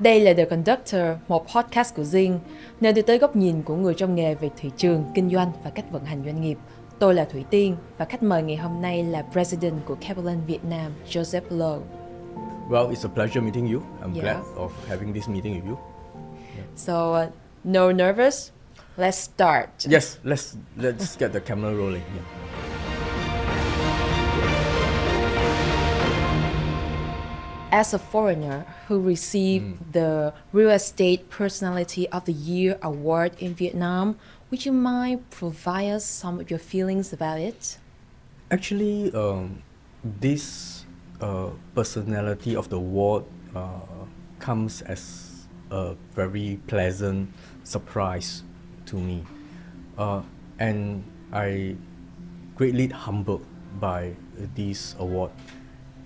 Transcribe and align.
Đây 0.00 0.20
là 0.20 0.32
The 0.34 0.44
Conductor, 0.44 1.02
một 1.28 1.46
podcast 1.54 1.94
của 1.94 2.02
Zing, 2.02 2.38
nơi 2.80 2.92
đưa 2.92 3.02
tới 3.02 3.18
góc 3.18 3.36
nhìn 3.36 3.62
của 3.62 3.76
người 3.76 3.94
trong 3.94 4.14
nghề 4.14 4.34
về 4.34 4.50
thị 4.56 4.70
trường, 4.76 5.04
kinh 5.14 5.30
doanh 5.30 5.52
và 5.64 5.70
cách 5.70 5.84
vận 5.90 6.04
hành 6.04 6.22
doanh 6.24 6.40
nghiệp. 6.40 6.58
Tôi 6.98 7.14
là 7.14 7.24
Thủy 7.24 7.44
Tiên 7.50 7.76
và 7.98 8.04
khách 8.04 8.22
mời 8.22 8.42
ngày 8.42 8.56
hôm 8.56 8.82
nay 8.82 9.04
là 9.04 9.22
President 9.32 9.74
của 9.86 9.96
Kaplan 10.08 10.40
Việt 10.46 10.64
Nam, 10.64 10.92
Joseph 11.08 11.40
Low. 11.50 11.80
Well, 12.70 12.90
it's 12.90 13.08
a 13.08 13.14
pleasure 13.14 13.40
meeting 13.40 13.72
you. 13.72 13.80
I'm 14.02 14.14
Yeah. 14.14 14.22
glad 14.24 14.36
of 14.56 14.70
having 14.88 15.14
this 15.14 15.28
meeting 15.28 15.54
with 15.60 15.68
you. 15.68 15.78
So, 16.76 16.92
uh, 16.94 17.28
no 17.64 17.92
nervous? 17.92 18.50
Let's 18.96 19.10
start. 19.34 19.68
Yes, 19.92 20.16
let's 20.24 20.56
let's 20.76 21.16
get 21.18 21.32
the 21.32 21.40
camera 21.40 21.72
rolling. 21.72 22.02
Yeah. 22.14 22.47
As 27.70 27.92
a 27.92 27.98
foreigner 27.98 28.64
who 28.86 28.98
received 28.98 29.92
the 29.92 30.32
Real 30.52 30.70
Estate 30.70 31.28
Personality 31.28 32.08
of 32.08 32.24
the 32.24 32.32
Year 32.32 32.78
award 32.80 33.36
in 33.38 33.54
Vietnam, 33.54 34.16
would 34.50 34.64
you 34.64 34.72
mind 34.72 35.28
provide 35.28 35.90
us 35.90 36.04
some 36.06 36.40
of 36.40 36.48
your 36.48 36.58
feelings 36.58 37.12
about 37.12 37.38
it? 37.38 37.76
Actually, 38.50 39.12
um, 39.12 39.62
this 40.02 40.86
uh, 41.20 41.50
personality 41.74 42.56
of 42.56 42.70
the 42.70 42.76
award 42.76 43.24
uh, 43.54 43.80
comes 44.38 44.80
as 44.80 45.46
a 45.70 45.94
very 46.14 46.58
pleasant 46.68 47.28
surprise 47.64 48.44
to 48.86 48.96
me, 48.96 49.22
uh, 49.98 50.22
and 50.58 51.04
I 51.34 51.76
greatly 52.54 52.88
humbled 52.88 53.44
by 53.78 54.16
this 54.54 54.96
award. 54.98 55.32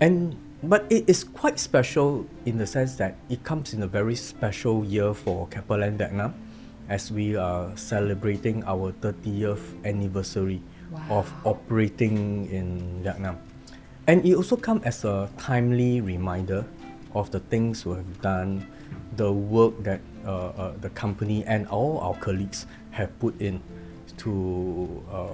And 0.01 0.35
but 0.63 0.85
it 0.89 1.03
is 1.07 1.25
quite 1.25 1.59
special 1.59 2.25
in 2.45 2.57
the 2.57 2.65
sense 2.65 2.95
that 2.95 3.15
it 3.29 3.43
comes 3.43 3.73
in 3.73 3.83
a 3.83 3.87
very 3.87 4.15
special 4.15 4.85
year 4.85 5.13
for 5.13 5.45
Keppel 5.47 5.79
Land 5.79 5.97
Vietnam, 5.97 6.33
as 6.87 7.11
we 7.11 7.35
are 7.35 7.75
celebrating 7.75 8.63
our 8.63 8.93
30th 8.93 9.59
anniversary 9.83 10.61
of 11.09 11.31
operating 11.43 12.47
in 12.49 13.03
Vietnam. 13.03 13.37
And 14.07 14.25
it 14.25 14.35
also 14.35 14.55
comes 14.55 14.83
as 14.83 15.03
a 15.03 15.29
timely 15.37 15.99
reminder 15.99 16.65
of 17.13 17.29
the 17.31 17.39
things 17.39 17.85
we 17.85 17.95
have 17.95 18.21
done, 18.21 18.65
the 19.17 19.31
work 19.31 19.83
that 19.83 19.99
uh, 20.25 20.47
uh, 20.55 20.73
the 20.79 20.89
company 20.91 21.43
and 21.43 21.67
all 21.67 21.99
our 21.99 22.15
colleagues 22.15 22.67
have 22.91 23.11
put 23.19 23.39
in 23.41 23.61
to 24.17 25.03
uh, 25.11 25.27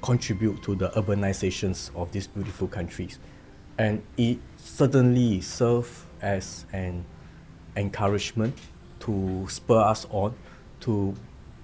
contribute 0.00 0.62
to 0.62 0.76
the 0.76 0.90
urbanizations 0.90 1.90
of 1.96 2.12
these 2.12 2.28
beautiful 2.28 2.68
countries. 2.68 3.18
And 3.78 4.02
it 4.16 4.38
certainly 4.56 5.40
serves 5.40 6.04
as 6.22 6.64
an 6.72 7.04
encouragement 7.76 8.54
to 9.00 9.46
spur 9.48 9.80
us 9.80 10.06
on 10.10 10.34
to 10.80 11.14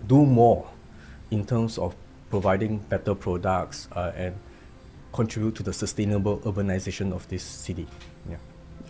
do 0.06 0.24
more 0.26 0.68
in 1.30 1.46
terms 1.46 1.78
of 1.78 1.94
providing 2.30 2.78
better 2.78 3.14
products 3.14 3.88
uh, 3.92 4.12
and 4.16 4.34
contribute 5.12 5.54
to 5.54 5.62
the 5.62 5.72
sustainable 5.72 6.38
urbanization 6.40 7.12
of 7.12 7.28
this 7.28 7.42
city. 7.42 7.86
Yeah. 8.28 8.36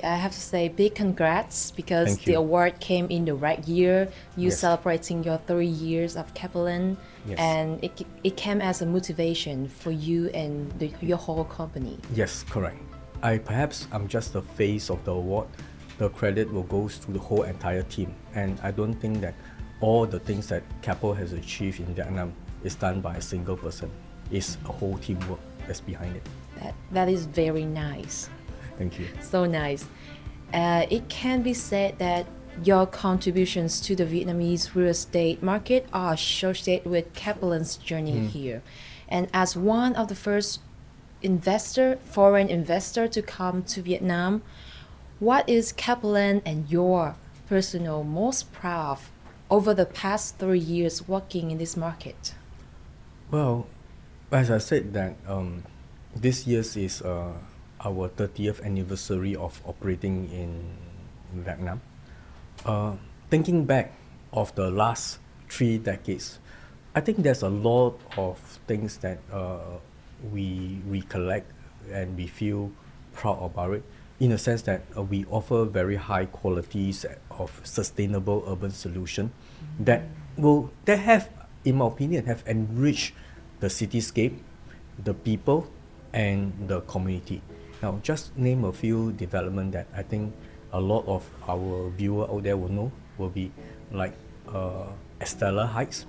I 0.02 0.16
have 0.16 0.32
to 0.32 0.40
say 0.40 0.68
big 0.68 0.94
congrats 0.94 1.70
because 1.70 2.18
the 2.18 2.34
award 2.34 2.80
came 2.80 3.06
in 3.10 3.24
the 3.24 3.34
right 3.34 3.62
year. 3.68 4.08
You 4.36 4.48
Yes. 4.48 4.58
celebrating 4.58 5.22
your 5.22 5.38
three 5.46 5.66
years 5.66 6.16
of 6.16 6.32
Keppel 6.34 6.62
Land, 6.62 6.96
Yes. 7.26 7.38
and 7.38 7.82
it, 7.84 8.06
it 8.24 8.36
came 8.36 8.60
as 8.60 8.82
a 8.82 8.86
motivation 8.86 9.68
for 9.68 9.90
you 9.90 10.28
and 10.30 10.72
the, 10.78 10.90
your 11.00 11.18
whole 11.18 11.44
company. 11.44 11.98
Yes, 12.14 12.44
correct. 12.48 12.78
I 13.22 13.38
perhaps 13.38 13.86
I'm 13.92 14.08
just 14.08 14.32
the 14.32 14.42
face 14.42 14.90
of 14.90 15.04
the 15.04 15.12
award. 15.12 15.48
The 15.98 16.08
credit 16.08 16.52
will 16.52 16.64
go 16.64 16.88
to 16.88 17.12
the 17.12 17.18
whole 17.18 17.42
entire 17.44 17.82
team, 17.82 18.14
and 18.34 18.58
I 18.62 18.70
don't 18.70 18.94
think 18.94 19.20
that 19.20 19.34
all 19.80 20.06
the 20.06 20.18
things 20.18 20.48
that 20.48 20.62
Keppel 20.82 21.14
has 21.14 21.32
achieved 21.32 21.80
in 21.80 21.94
Vietnam 21.94 22.32
is 22.64 22.74
done 22.74 23.00
by 23.00 23.16
a 23.16 23.20
single 23.20 23.56
person. 23.56 23.90
It's 24.30 24.56
a 24.64 24.72
whole 24.72 24.98
teamwork 24.98 25.40
that's 25.66 25.80
behind 25.80 26.16
it. 26.16 26.26
That 26.60 26.74
that 26.90 27.08
is 27.08 27.26
very 27.26 27.64
nice. 27.64 28.28
Thank 28.78 28.98
you. 28.98 29.06
So 29.20 29.46
nice. 29.46 29.86
Uh, 30.52 30.86
it 30.90 31.08
can 31.08 31.42
be 31.42 31.54
said 31.54 31.98
that 31.98 32.26
your 32.64 32.86
contributions 32.86 33.80
to 33.80 33.96
the 33.96 34.04
Vietnamese 34.04 34.74
real 34.74 34.88
estate 34.88 35.42
market 35.42 35.86
are 35.92 36.14
associated 36.14 36.90
with 36.90 37.12
Keppel 37.14 37.50
Land's 37.50 37.76
journey 37.76 38.26
here. 38.26 38.62
And 39.08 39.28
as 39.32 39.56
one 39.56 39.94
of 39.94 40.08
the 40.08 40.14
first 40.14 40.60
investor, 41.22 41.96
foreign 42.04 42.48
investor 42.48 43.08
to 43.08 43.22
come 43.22 43.62
to 43.64 43.82
Vietnam, 43.82 44.42
what 45.18 45.48
is 45.48 45.72
Keppel 45.72 46.10
Land 46.10 46.42
and 46.44 46.68
your 46.70 47.16
personal 47.48 48.02
most 48.02 48.52
proud 48.52 48.92
of 48.92 49.10
over 49.50 49.74
the 49.74 49.84
past 49.84 50.38
three 50.38 50.58
years 50.58 51.06
working 51.06 51.50
in 51.50 51.58
this 51.58 51.76
market? 51.76 52.34
Well, 53.30 53.66
as 54.32 54.50
I 54.50 54.58
said 54.58 54.94
that 54.94 55.14
um, 55.28 55.62
this 56.16 56.46
year's 56.46 56.76
is 56.76 57.02
uh, 57.02 57.32
our 57.84 58.08
30th 58.08 58.64
anniversary 58.64 59.36
of 59.36 59.60
operating 59.66 60.30
in 60.32 60.72
Vietnam. 61.34 61.80
Uh, 62.64 62.96
thinking 63.28 63.64
back 63.64 63.92
of 64.32 64.54
the 64.54 64.70
last 64.70 65.18
three 65.50 65.76
decades, 65.76 66.38
I 66.94 67.00
think 67.00 67.18
there's 67.18 67.42
a 67.42 67.48
lot 67.48 68.00
of 68.16 68.38
things 68.66 68.96
that 68.98 69.18
uh, 69.30 69.76
we 70.32 70.80
recollect 70.86 71.50
and 71.90 72.16
we 72.16 72.26
feel 72.26 72.70
proud 73.12 73.42
about 73.42 73.72
it 73.74 73.82
in 74.20 74.32
a 74.32 74.38
sense 74.38 74.62
that 74.62 74.82
uh, 74.96 75.02
we 75.02 75.24
offer 75.26 75.64
very 75.64 75.96
high 75.96 76.26
qualities 76.26 77.04
of 77.30 77.60
sustainable 77.64 78.44
urban 78.46 78.70
solution 78.70 79.32
that 79.80 80.02
will 80.36 80.70
that 80.84 80.98
have 80.98 81.28
in 81.64 81.76
my 81.76 81.86
opinion 81.86 82.24
have 82.26 82.42
enriched 82.46 83.14
the 83.60 83.66
cityscape 83.66 84.38
the 85.02 85.14
people 85.14 85.66
and 86.12 86.52
the 86.68 86.80
community. 86.82 87.40
Now 87.82 87.98
just 88.02 88.36
name 88.36 88.64
a 88.64 88.72
few 88.72 89.12
development 89.12 89.72
that 89.72 89.86
i 89.96 90.02
think 90.02 90.32
a 90.72 90.80
lot 90.80 91.04
of 91.06 91.26
our 91.48 91.90
viewer 91.90 92.30
out 92.30 92.42
there 92.44 92.56
will 92.56 92.70
know 92.70 92.92
will 93.18 93.28
be 93.28 93.50
like 93.90 94.14
uh, 94.48 94.86
estella 95.20 95.66
heights 95.66 96.06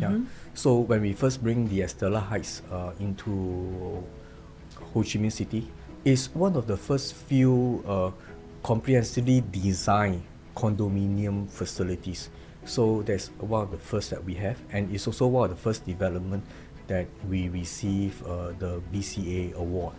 yeah 0.00 0.18
so 0.54 0.78
when 0.78 1.02
we 1.02 1.12
first 1.12 1.42
bring 1.42 1.68
the 1.68 1.82
estella 1.82 2.20
heights 2.20 2.62
uh, 2.70 2.92
into 3.00 4.02
Ho 4.94 5.02
Chi 5.02 5.18
Minh 5.18 5.32
City 5.32 5.68
it's 6.04 6.34
one 6.34 6.56
of 6.56 6.66
the 6.66 6.76
first 6.76 7.14
few 7.14 7.84
uh, 7.86 8.10
comprehensively 8.62 9.42
designed 9.50 10.22
condominium 10.56 11.48
facilities. 11.48 12.30
So 12.64 13.02
that's 13.02 13.28
one 13.38 13.62
of 13.62 13.70
the 13.70 13.78
first 13.78 14.10
that 14.10 14.22
we 14.24 14.34
have, 14.34 14.58
and 14.72 14.92
it's 14.94 15.06
also 15.06 15.26
one 15.26 15.50
of 15.50 15.56
the 15.56 15.62
first 15.62 15.84
development 15.86 16.44
that 16.86 17.06
we 17.28 17.48
receive 17.48 18.22
uh, 18.26 18.52
the 18.58 18.80
BCA 18.92 19.54
award. 19.54 19.94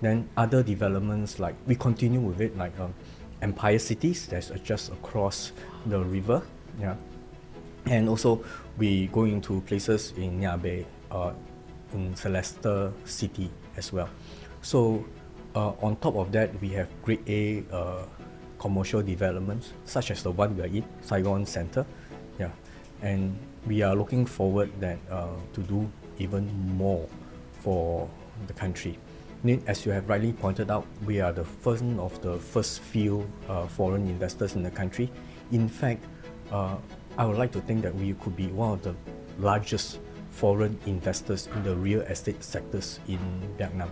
Then 0.00 0.28
other 0.36 0.62
developments 0.62 1.38
like 1.38 1.54
we 1.66 1.74
continue 1.74 2.20
with 2.20 2.40
it 2.40 2.56
like 2.56 2.78
um, 2.80 2.94
Empire 3.42 3.78
Cities 3.78 4.26
that's 4.26 4.50
just 4.64 4.90
across 4.92 5.52
the 5.86 6.00
river, 6.00 6.42
yeah 6.80 6.96
and 7.86 8.08
also 8.08 8.44
we 8.78 9.06
go 9.08 9.24
into 9.24 9.60
places 9.62 10.12
in 10.16 10.40
Nha 10.40 10.60
Be, 10.60 10.86
uh, 11.10 11.32
in 11.92 12.14
Celeste 12.14 12.92
City 13.04 13.50
as 13.76 13.92
well. 13.92 14.08
So 14.62 15.04
uh, 15.54 15.72
on 15.82 15.96
top 15.96 16.16
of 16.16 16.32
that, 16.32 16.58
we 16.60 16.68
have 16.70 16.88
Grade 17.02 17.22
A 17.28 17.64
uh, 17.74 18.04
commercial 18.58 19.02
developments 19.02 19.72
such 19.84 20.10
as 20.10 20.22
the 20.22 20.30
one 20.30 20.56
we 20.56 20.62
are 20.62 20.66
in 20.66 20.84
Saigon 21.00 21.46
Center, 21.46 21.84
yeah, 22.38 22.50
and 23.02 23.36
we 23.66 23.82
are 23.82 23.96
looking 23.96 24.26
forward 24.26 24.70
that 24.80 24.98
uh, 25.10 25.28
to 25.54 25.60
do 25.62 25.90
even 26.18 26.46
more 26.76 27.08
for 27.60 28.08
the 28.46 28.52
country. 28.52 28.98
As 29.66 29.86
you 29.86 29.92
have 29.92 30.06
rightly 30.08 30.34
pointed 30.34 30.70
out, 30.70 30.86
we 31.06 31.20
are 31.20 31.32
the 31.32 31.44
first 31.44 31.82
of 31.98 32.20
the 32.20 32.38
first 32.38 32.80
few 32.80 33.26
uh, 33.48 33.66
foreign 33.66 34.06
investors 34.06 34.54
in 34.54 34.62
the 34.62 34.70
country. 34.70 35.10
In 35.50 35.66
fact, 35.66 36.04
uh, 36.52 36.76
I 37.20 37.26
would 37.26 37.36
like 37.36 37.52
to 37.52 37.60
think 37.60 37.82
that 37.82 37.94
we 37.94 38.14
could 38.14 38.34
be 38.34 38.46
one 38.46 38.72
of 38.72 38.82
the 38.82 38.94
largest 39.38 40.00
foreign 40.30 40.78
investors 40.86 41.48
in 41.54 41.62
the 41.62 41.76
real 41.76 42.00
estate 42.00 42.42
sectors 42.42 42.98
in 43.08 43.18
Vietnam. 43.58 43.90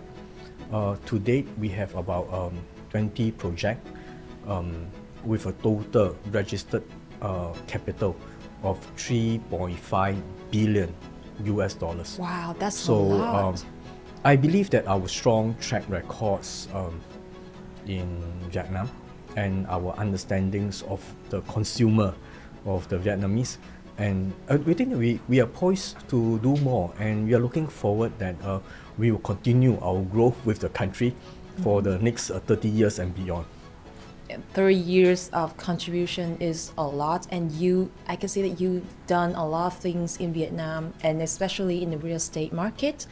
Uh, 0.73 0.95
to 1.05 1.19
date, 1.19 1.47
we 1.59 1.69
have 1.69 1.93
about 1.93 2.25
um, 2.33 2.57
20 2.89 3.29
projects 3.33 3.87
um, 4.47 4.87
with 5.23 5.45
a 5.45 5.51
total 5.61 6.17
registered 6.31 6.81
uh, 7.21 7.53
capital 7.67 8.15
of 8.63 8.79
3.5 8.97 10.17
billion 10.49 10.91
US 11.43 11.75
dollars. 11.75 12.17
Wow, 12.17 12.55
that's 12.57 12.75
So 12.75 12.95
a 12.95 12.97
lot. 12.97 13.45
um, 13.45 13.55
I 14.25 14.37
believe 14.37 14.71
that 14.71 14.87
our 14.87 15.07
strong 15.07 15.53
track 15.61 15.83
records 15.87 16.67
um, 16.73 16.99
in 17.85 18.09
Vietnam 18.49 18.89
and 19.35 19.67
our 19.67 19.93
understandings 19.99 20.81
of 20.89 20.99
the 21.29 21.41
consumer 21.41 22.15
of 22.65 22.87
the 22.89 22.97
Vietnamese 22.97 23.57
and 23.97 24.33
uh, 24.49 24.57
we 24.65 24.73
think 24.73 24.95
we, 24.95 25.19
we 25.27 25.41
are 25.41 25.45
poised 25.45 25.97
to 26.09 26.39
do 26.39 26.55
more 26.57 26.93
and 26.99 27.27
we 27.27 27.33
are 27.33 27.39
looking 27.39 27.67
forward 27.67 28.17
that 28.19 28.35
uh, 28.43 28.59
we 28.97 29.11
will 29.11 29.19
continue 29.19 29.77
our 29.81 30.01
growth 30.01 30.37
with 30.45 30.59
the 30.59 30.69
country 30.69 31.13
for 31.63 31.81
the 31.81 31.97
next 31.99 32.31
uh, 32.31 32.39
30 32.39 32.69
years 32.69 32.99
and 32.99 33.13
beyond. 33.15 33.45
30 34.53 34.75
years 34.75 35.29
of 35.33 35.57
contribution 35.57 36.37
is 36.39 36.71
a 36.77 36.83
lot 36.85 37.25
and 37.31 37.51
you 37.53 37.89
i 38.07 38.15
can 38.15 38.29
see 38.29 38.43
that 38.43 38.61
you've 38.61 38.85
done 39.07 39.33
a 39.33 39.43
lot 39.43 39.73
of 39.73 39.79
things 39.79 40.17
in 40.17 40.31
vietnam 40.31 40.93
and 41.01 41.19
especially 41.19 41.81
in 41.81 41.89
the 41.89 41.97
real 41.97 42.17
estate 42.17 42.53
market 42.53 43.07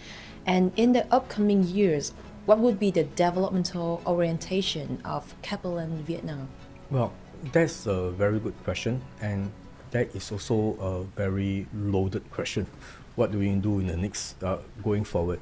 and 0.45 0.71
in 0.75 0.93
the 0.93 1.11
upcoming 1.11 1.63
years 1.63 2.13
what 2.47 2.59
would 2.59 2.79
be 2.79 2.91
the 2.91 3.03
developmental 3.03 4.01
orientation 4.07 5.01
of 5.03 5.35
Keppel 5.41 5.73
Land 5.73 6.05
Vietnam? 6.05 6.47
Well, 6.89 7.11
that's 7.51 7.85
a 7.87 8.11
very 8.11 8.39
good 8.39 8.55
question, 8.63 9.01
and 9.21 9.51
that 9.91 10.15
is 10.15 10.31
also 10.31 10.77
a 10.79 11.03
very 11.15 11.67
loaded 11.73 12.29
question. 12.31 12.67
What 13.15 13.31
do 13.31 13.39
we 13.39 13.53
do 13.55 13.79
in 13.79 13.87
the 13.87 13.97
next 13.97 14.41
uh, 14.43 14.59
going 14.83 15.03
forward? 15.03 15.39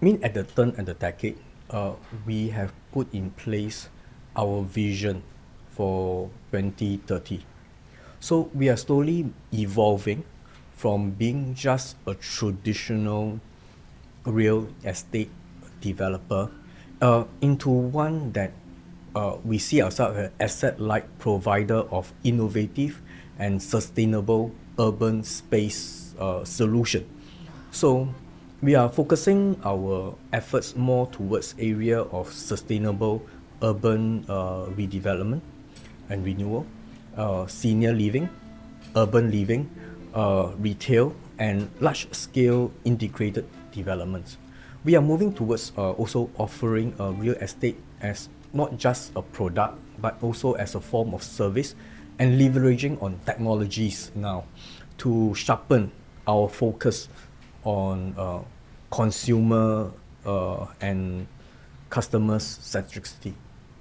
I 0.00 0.04
mean, 0.04 0.20
at 0.22 0.34
the 0.34 0.44
turn 0.44 0.74
of 0.78 0.86
the 0.86 0.94
decade, 0.94 1.38
uh, 1.70 1.94
we 2.26 2.48
have 2.50 2.72
put 2.92 3.12
in 3.12 3.30
place 3.32 3.88
our 4.36 4.62
vision 4.62 5.22
for 5.70 6.30
2030. 6.50 7.44
So 8.20 8.50
we 8.54 8.68
are 8.68 8.76
slowly 8.76 9.32
evolving 9.52 10.24
from 10.72 11.10
being 11.10 11.54
just 11.54 11.96
a 12.06 12.14
traditional 12.14 13.40
real 14.24 14.68
estate 14.84 15.30
developer 15.80 16.50
uh, 17.00 17.24
into 17.40 17.70
one 17.70 18.32
that 18.32 18.52
uh, 19.14 19.36
we 19.44 19.58
see 19.58 19.82
ourselves 19.82 20.16
as 20.16 20.24
an 20.26 20.32
asset-light 20.40 21.06
provider 21.18 21.84
of 21.90 22.12
innovative 22.24 23.00
and 23.38 23.62
sustainable 23.62 24.52
urban 24.78 25.22
space 25.22 26.14
uh, 26.18 26.44
solution. 26.44 27.04
So 27.70 28.08
we 28.62 28.74
are 28.74 28.88
focusing 28.88 29.58
our 29.64 30.14
efforts 30.32 30.76
more 30.76 31.06
towards 31.08 31.54
area 31.58 32.02
of 32.02 32.32
sustainable 32.32 33.22
urban 33.62 34.24
uh, 34.28 34.66
redevelopment 34.76 35.40
and 36.08 36.24
renewal, 36.24 36.66
uh, 37.16 37.46
senior 37.46 37.92
living, 37.92 38.28
urban 38.96 39.30
living, 39.30 39.70
uh, 40.14 40.52
retail, 40.58 41.14
and 41.38 41.70
large-scale 41.80 42.70
integrated 42.84 43.48
developments 43.72 44.36
we 44.84 44.96
are 44.96 45.02
moving 45.02 45.32
towards 45.32 45.72
uh, 45.78 45.92
also 45.92 46.30
offering 46.38 46.94
uh, 46.98 47.10
real 47.12 47.34
estate 47.38 47.78
as 48.00 48.28
not 48.52 48.76
just 48.76 49.12
a 49.16 49.22
product 49.22 49.78
but 50.00 50.16
also 50.22 50.52
as 50.54 50.74
a 50.74 50.80
form 50.80 51.14
of 51.14 51.22
service 51.22 51.74
and 52.18 52.40
leveraging 52.40 53.00
on 53.02 53.18
technologies 53.24 54.10
now 54.14 54.44
to 54.98 55.34
sharpen 55.34 55.90
our 56.26 56.48
focus 56.48 57.08
on 57.64 58.14
uh, 58.18 58.40
consumer 58.90 59.90
uh, 60.26 60.66
and 60.80 61.26
customers 61.90 62.58
centricity 62.62 63.34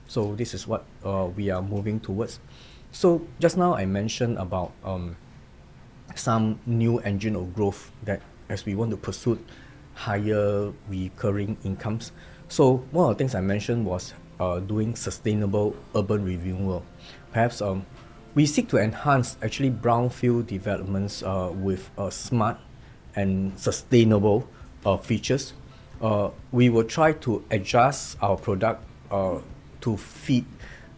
so 0.08 0.36
this 0.36 0.54
is 0.54 0.68
what 0.68 0.86
uh, 1.06 1.28
we 1.36 1.50
are 1.50 1.62
moving 1.62 2.00
towards 2.00 2.40
so 2.92 3.22
just 3.40 3.58
now 3.58 3.74
i 3.76 3.86
mentioned 3.86 4.38
about 4.38 4.72
um, 4.84 5.16
some 6.16 6.60
new 6.66 7.00
engine 7.00 7.36
of 7.36 7.54
growth 7.54 7.92
that 8.04 8.22
as 8.50 8.66
we 8.66 8.76
want 8.76 8.92
to 8.92 8.98
pursue 8.98 9.40
higher 9.94 10.74
recurring 10.90 11.58
incomes. 11.64 12.12
So 12.48 12.78
one 12.92 13.10
of 13.10 13.18
the 13.18 13.24
things 13.24 13.36
I 13.36 13.42
mentioned 13.42 13.86
was 13.86 14.14
uh, 14.42 14.60
doing 14.60 14.96
sustainable 14.96 15.76
urban 15.96 16.26
renewal. 16.26 16.84
Perhaps 17.32 17.62
um, 17.62 17.86
we 18.34 18.46
seek 18.46 18.68
to 18.70 18.78
enhance 18.78 19.38
actually 19.44 19.70
brownfield 19.70 20.48
developments 20.48 21.22
uh, 21.22 21.52
with 21.54 21.92
uh, 21.98 22.10
smart 22.10 22.58
and 23.16 23.58
sustainable 23.60 24.50
uh, 24.86 24.98
features. 24.98 25.54
Uh, 26.02 26.32
we 26.52 26.70
will 26.70 26.84
try 26.84 27.14
to 27.14 27.46
adjust 27.52 28.18
our 28.22 28.36
product 28.36 28.84
uh, 29.12 29.38
to 29.82 29.98
fit 29.98 30.46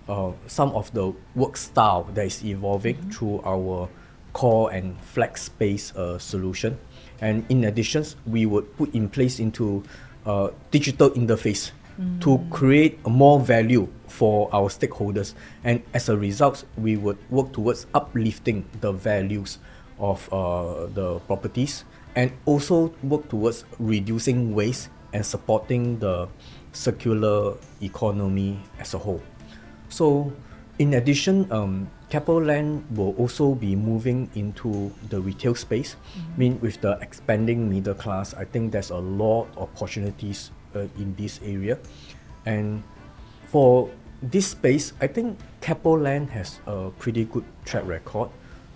uh, 0.07 0.31
some 0.47 0.71
of 0.71 0.93
the 0.93 1.11
work 1.35 1.57
style 1.57 2.03
that 2.13 2.25
is 2.25 2.45
evolving 2.45 2.95
mm-hmm. 2.95 3.09
through 3.09 3.41
our 3.43 3.89
core 4.31 4.71
and 4.71 4.95
flex 5.01 5.43
space 5.43 5.93
uh, 5.95 6.17
solution. 6.17 6.79
And 7.19 7.45
in 7.49 7.65
addition, 7.65 8.05
we 8.25 8.45
would 8.45 8.77
put 8.77 8.93
in 8.95 9.09
place 9.09 9.39
into 9.39 9.83
uh, 10.25 10.49
digital 10.71 11.11
interface 11.11 11.71
mm. 11.99 12.21
to 12.21 12.39
create 12.49 13.05
more 13.07 13.39
value 13.39 13.87
for 14.07 14.49
our 14.53 14.69
stakeholders. 14.69 15.33
And 15.63 15.81
as 15.93 16.09
a 16.09 16.17
result, 16.17 16.65
we 16.77 16.97
would 16.97 17.17
work 17.29 17.53
towards 17.53 17.87
uplifting 17.93 18.65
the 18.81 18.91
values 18.91 19.59
of 19.99 20.31
uh, 20.33 20.87
the 20.87 21.19
properties 21.25 21.85
and 22.15 22.31
also 22.45 22.93
work 23.01 23.29
towards 23.29 23.65
reducing 23.79 24.53
waste 24.53 24.89
and 25.13 25.25
supporting 25.25 25.99
the 25.99 26.27
circular 26.71 27.55
economy 27.81 28.59
as 28.79 28.93
a 28.93 28.97
whole. 28.97 29.21
So, 29.89 30.33
in 30.79 30.95
addition, 30.95 31.51
um, 31.51 31.89
Land 32.13 32.85
will 32.95 33.15
also 33.17 33.55
be 33.55 33.75
moving 33.75 34.29
into 34.35 34.93
the 35.09 35.19
retail 35.19 35.55
space. 35.55 35.95
Mm-hmm. 35.95 36.33
I 36.33 36.37
mean, 36.37 36.59
with 36.61 36.81
the 36.81 36.97
expanding 37.01 37.69
middle 37.69 37.95
class, 37.95 38.33
I 38.35 38.45
think 38.45 38.71
there's 38.71 38.91
a 38.91 38.97
lot 38.97 39.47
of 39.57 39.69
opportunities 39.73 40.51
uh, 40.75 40.87
in 40.97 41.15
this 41.15 41.39
area. 41.43 41.77
And 42.45 42.83
for 43.47 43.89
this 44.21 44.47
space, 44.47 44.93
I 45.01 45.07
think 45.07 45.39
Keppel 45.61 45.99
Land 45.99 46.29
has 46.31 46.59
a 46.65 46.89
pretty 46.99 47.25
good 47.25 47.45
track 47.65 47.85
record. 47.85 48.29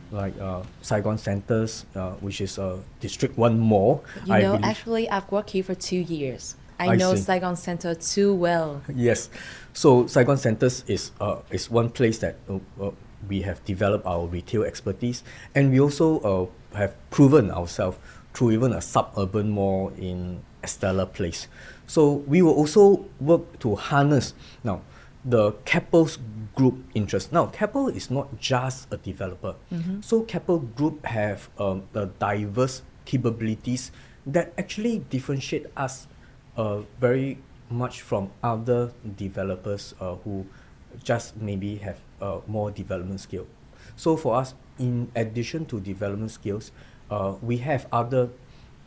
Like 0.09 0.39
uh, 0.39 0.63
Saigon 0.81 1.17
Centers, 1.17 1.85
uh, 1.94 2.11
which 2.23 2.39
is 2.39 2.57
a 2.57 2.79
District 3.01 3.38
1 3.38 3.59
mall. 3.59 4.05
You 4.25 4.33
I 4.33 4.41
know, 4.41 4.51
believe. 4.55 4.65
actually, 4.65 5.09
I've 5.09 5.29
worked 5.29 5.49
here 5.49 5.63
for 5.63 5.75
two 5.75 5.97
years. 5.97 6.55
I, 6.79 6.89
I 6.89 6.95
know 6.95 7.15
see. 7.15 7.21
Saigon 7.21 7.55
Center 7.55 7.95
too 7.95 8.33
well. 8.33 8.81
Yes, 8.93 9.29
so 9.73 10.05
Saigon 10.07 10.38
Centers 10.38 10.83
is 10.88 11.11
uh, 11.19 11.39
is 11.50 11.69
one 11.69 11.89
place 11.89 12.19
that 12.19 12.38
uh, 12.47 12.59
uh, 12.79 12.91
we 13.27 13.41
have 13.41 13.63
developed 13.65 14.05
our 14.05 14.27
retail 14.27 14.63
expertise, 14.63 15.23
and 15.55 15.71
we 15.71 15.79
also 15.79 16.19
uh, 16.21 16.77
have 16.77 16.95
proven 17.09 17.51
ourselves 17.51 17.97
through 18.33 18.51
even 18.51 18.73
a 18.73 18.81
suburban 18.81 19.50
mall 19.50 19.91
in 19.97 20.43
Estella 20.63 21.06
Place. 21.06 21.48
So 21.88 22.24
we 22.27 22.42
will 22.42 22.54
also 22.54 23.06
work 23.19 23.59
to 23.59 23.75
harness 23.75 24.33
now 24.63 24.81
the 25.24 25.51
Keppel's 25.65 26.19
group 26.56 26.83
interest. 26.95 27.31
Now 27.33 27.48
Keppel 27.48 27.89
is 27.89 28.09
not 28.09 28.39
just 28.39 28.88
a 28.92 28.98
developer, 28.98 29.56
mm-hmm. 29.71 30.01
so 30.01 30.21
Keppel 30.21 30.59
Group 30.59 31.06
have 31.06 31.50
um, 31.59 31.83
the 31.92 32.07
diverse 32.19 32.81
capabilities 33.06 33.92
that 34.25 34.54
actually 34.57 35.00
differentiate 35.09 35.68
us 35.75 36.07
uh, 36.56 36.81
very 37.00 37.39
much 37.69 38.01
from 38.01 38.31
other 38.44 38.92
developers 39.18 39.94
uh, 40.00 40.15
who 40.24 40.45
just 41.03 41.38
maybe 41.38 41.75
have 41.77 42.00
uh, 42.21 42.39
more 42.48 42.71
development 42.71 43.19
skill. 43.19 43.48
So 43.95 44.18
for 44.18 44.36
us, 44.36 44.53
in 44.79 45.12
addition 45.15 45.65
to 45.67 45.79
development 45.79 46.31
skills, 46.31 46.72
uh, 47.10 47.36
we 47.41 47.58
have 47.58 47.88
other 47.91 48.29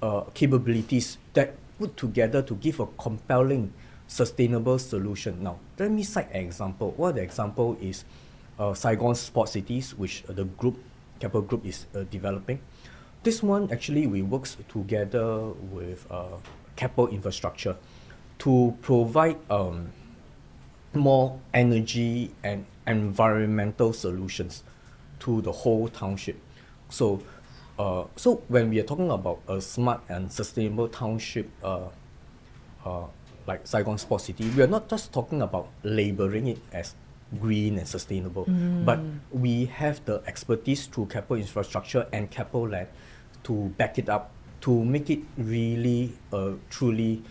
uh, 0.03 0.23
capabilities 0.35 1.19
that 1.35 1.55
put 1.81 1.97
together 1.97 2.43
to 2.43 2.55
give 2.57 2.79
a 2.79 2.87
compelling, 3.01 3.73
sustainable 4.07 4.79
solution. 4.79 5.43
Now, 5.43 5.59
let 5.79 5.91
me 5.91 6.03
cite 6.03 6.31
an 6.31 6.45
example. 6.45 6.93
One 6.93 7.15
the 7.15 7.23
example 7.23 7.79
is 7.81 8.05
uh, 8.59 8.75
Saigon 8.75 9.15
Sports 9.15 9.53
Cities, 9.53 9.97
which 9.97 10.23
the 10.29 10.45
group, 10.45 10.77
Keppel 11.21 11.41
Group 11.41 11.65
is 11.65 11.87
uh, 11.97 12.05
developing. 12.11 12.61
This 13.23 13.43
one 13.43 13.73
actually 13.73 14.07
we 14.07 14.21
works 14.21 14.59
together 14.69 15.49
with 15.73 16.07
uh, 16.11 16.37
Keppel 16.77 17.09
Infrastructure 17.09 17.77
to 18.41 18.77
provide 18.83 19.39
um, 19.49 19.93
more 20.93 21.41
energy 21.55 22.35
and 22.45 22.67
environmental 22.87 23.95
solutions 23.95 24.65
to 25.21 25.41
the 25.41 25.53
whole 25.53 25.89
township. 25.89 26.37
So, 26.91 27.23
uh, 27.81 28.05
so 28.15 28.43
when 28.49 28.69
we 28.69 28.79
are 28.79 28.85
talking 28.85 29.11
about 29.11 29.41
a 29.49 29.59
smart 29.61 30.03
and 30.09 30.31
sustainable 30.31 30.89
township, 30.89 31.49
uh, 31.65 31.89
uh, 32.85 33.07
like 33.47 33.67
Saigon 33.67 33.97
Sports 33.97 34.25
City, 34.25 34.45
we 34.51 34.63
are 34.63 34.69
not 34.69 34.89
just 34.89 35.13
talking 35.13 35.41
about 35.41 35.69
labeling 35.83 36.49
it 36.49 36.59
as 36.73 36.95
green 37.41 37.79
and 37.79 37.89
sustainable, 37.89 38.45
mm. 38.45 38.85
but 38.85 39.01
we 39.33 39.65
have 39.65 40.05
the 40.05 40.21
expertise 40.27 40.87
through 40.87 41.07
Keppel 41.07 41.37
Infrastructure 41.37 42.07
and 42.13 42.31
Keppel 42.31 42.69
Land 42.69 42.89
to 43.45 43.73
back 43.79 43.99
it 43.99 44.11
up 44.11 44.31
to 44.61 44.85
make 44.85 45.09
it 45.09 45.21
really 45.39 46.13
uh, 46.35 46.53
truly 46.69 47.23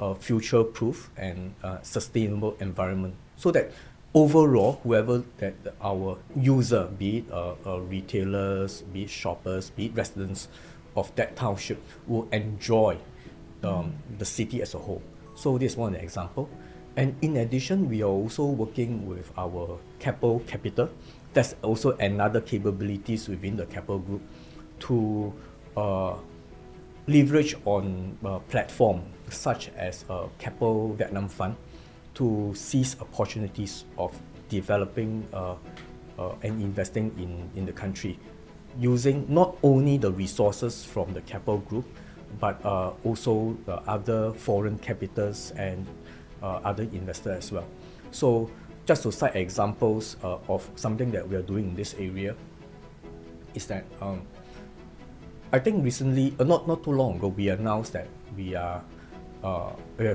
uh, 0.00 0.14
future 0.14 0.64
proof 0.64 1.10
and 1.16 1.54
uh, 1.62 1.78
sustainable 1.82 2.56
environment 2.58 3.14
so 3.36 3.52
that 3.52 3.70
overall 4.14 4.80
whoever 4.82 5.24
that 5.38 5.54
our 5.80 6.18
user 6.36 6.88
be 6.98 7.18
it 7.18 7.32
uh, 7.32 7.54
uh, 7.66 7.80
retailers 7.80 8.82
be 8.92 9.04
it 9.04 9.10
shoppers 9.10 9.70
be 9.70 9.86
it 9.86 9.94
residents 9.94 10.48
of 10.96 11.14
that 11.16 11.34
township 11.34 11.82
will 12.06 12.28
enjoy 12.32 12.98
um, 13.62 13.94
the 14.18 14.24
city 14.24 14.60
as 14.60 14.74
a 14.74 14.78
whole. 14.78 15.02
So 15.34 15.56
this 15.56 15.72
is 15.72 15.78
one 15.78 15.94
example. 15.94 16.50
And 16.96 17.16
in 17.22 17.38
addition 17.38 17.88
we 17.88 18.02
are 18.02 18.10
also 18.10 18.44
working 18.44 19.06
with 19.06 19.32
our 19.38 19.78
Keppel 19.98 20.40
Capital. 20.40 20.90
That's 21.32 21.54
also 21.62 21.92
another 21.92 22.42
capabilities 22.42 23.28
within 23.28 23.56
the 23.56 23.64
Keppel 23.64 24.00
group 24.00 24.20
to 24.80 25.32
uh, 25.76 26.16
leverage 27.06 27.54
on 27.64 28.18
a 28.22 28.40
platform 28.40 29.02
such 29.30 29.70
as 29.70 30.04
a 30.10 30.28
Keppel 30.38 30.92
Vietnam 30.92 31.28
Fund 31.28 31.56
to 32.14 32.52
seize 32.54 32.96
opportunities 33.00 33.84
of 33.98 34.18
developing 34.48 35.26
uh, 35.32 35.54
uh, 36.18 36.34
and 36.42 36.60
investing 36.60 37.10
in, 37.18 37.48
in 37.58 37.66
the 37.66 37.72
country 37.72 38.18
using 38.78 39.26
not 39.28 39.56
only 39.62 39.96
the 39.98 40.10
resources 40.10 40.84
from 40.84 41.12
the 41.12 41.20
Keppel 41.22 41.58
Group, 41.58 41.86
but 42.40 42.64
uh, 42.64 42.92
also 43.04 43.56
other 43.86 44.32
foreign 44.32 44.78
capitals 44.78 45.52
and 45.56 45.86
uh, 46.42 46.60
other 46.64 46.84
investors 46.84 47.44
as 47.44 47.52
well. 47.52 47.66
So 48.10 48.50
just 48.86 49.02
to 49.04 49.12
cite 49.12 49.36
examples 49.36 50.16
uh, 50.24 50.38
of 50.48 50.68
something 50.76 51.10
that 51.12 51.28
we 51.28 51.36
are 51.36 51.42
doing 51.42 51.68
in 51.68 51.74
this 51.74 51.94
area 51.94 52.34
is 53.54 53.66
that 53.66 53.84
um, 54.00 54.22
I 55.52 55.58
think 55.58 55.84
recently, 55.84 56.34
uh, 56.40 56.44
not 56.44 56.66
not 56.66 56.82
too 56.82 56.92
long 56.92 57.16
ago, 57.16 57.28
we 57.28 57.48
announced 57.48 57.92
that 57.92 58.08
we 58.36 58.54
are 58.54 58.82
we 59.98 60.08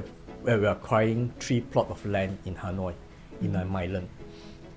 are, 0.53 0.59
we 0.59 0.65
are 0.65 0.75
acquiring 0.75 1.33
three 1.39 1.61
plot 1.61 1.89
of 1.89 2.05
land 2.05 2.37
in 2.45 2.55
Hanoi, 2.55 2.93
in 3.41 3.53
mm 3.53 3.75
Island, 3.75 4.09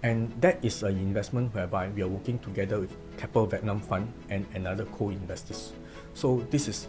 and 0.03 0.33
that 0.41 0.65
is 0.65 0.83
an 0.83 0.97
investment 0.97 1.55
whereby 1.55 1.89
we 1.89 2.03
are 2.03 2.09
working 2.09 2.39
together 2.39 2.81
with 2.81 2.97
Keppel 3.17 3.47
Vietnam 3.47 3.81
Fund 3.81 4.13
and 4.31 4.47
another 4.55 4.85
co-investors. 4.87 5.73
So 6.15 6.47
this 6.51 6.69
is 6.69 6.89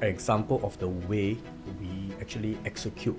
an 0.00 0.08
example 0.08 0.60
of 0.62 0.78
the 0.78 0.88
way 0.88 1.36
we 1.80 2.12
actually 2.20 2.58
execute 2.64 3.18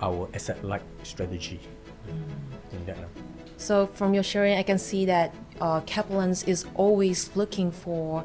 our 0.00 0.28
asset-light 0.34 0.82
strategy 1.02 1.60
mm. 2.06 2.72
in 2.72 2.84
Vietnam. 2.84 3.10
So 3.56 3.86
from 3.86 4.12
your 4.12 4.22
sharing, 4.22 4.58
I 4.58 4.62
can 4.62 4.78
see 4.78 5.06
that 5.06 5.34
uh, 5.60 5.80
Keppel 5.82 6.16
Land's 6.16 6.42
is 6.44 6.66
always 6.74 7.30
looking 7.34 7.70
for 7.70 8.24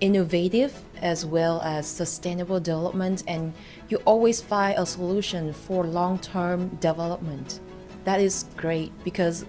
innovative 0.00 0.72
as 1.02 1.24
well 1.24 1.60
as 1.62 1.86
sustainable 1.86 2.60
development, 2.60 3.22
and 3.26 3.52
you 3.88 3.98
always 4.04 4.40
find 4.40 4.78
a 4.78 4.86
solution 4.86 5.52
for 5.52 5.84
long-term 5.84 6.68
development. 6.80 7.60
That 8.04 8.20
is 8.20 8.46
great 8.56 8.92
because 9.04 9.44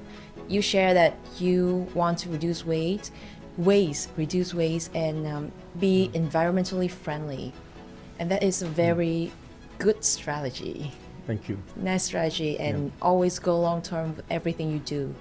you 0.48 0.62
share 0.62 0.94
that 0.94 1.16
you 1.40 1.88
want 1.94 2.20
to 2.20 2.30
reduce 2.30 2.66
weight, 2.66 3.12
waste, 3.58 4.10
reduce 4.18 4.54
waste, 4.54 4.94
and 4.94 5.26
um, 5.28 5.52
be 5.80 6.12
environmentally 6.14 6.90
friendly, 6.90 7.54
and 8.20 8.30
that 8.30 8.44
is 8.44 8.62
a 8.62 8.68
very 8.68 9.32
good 9.80 10.04
strategy. 10.04 10.92
Thank 11.28 11.48
you. 11.48 11.58
Nice 11.76 12.04
strategy, 12.04 12.60
and 12.60 12.86
yeah. 12.86 12.92
always 13.02 13.40
go 13.40 13.60
long 13.60 13.82
term 13.82 14.16
with 14.16 14.26
everything 14.30 14.72
you 14.72 14.80
do. 14.80 15.16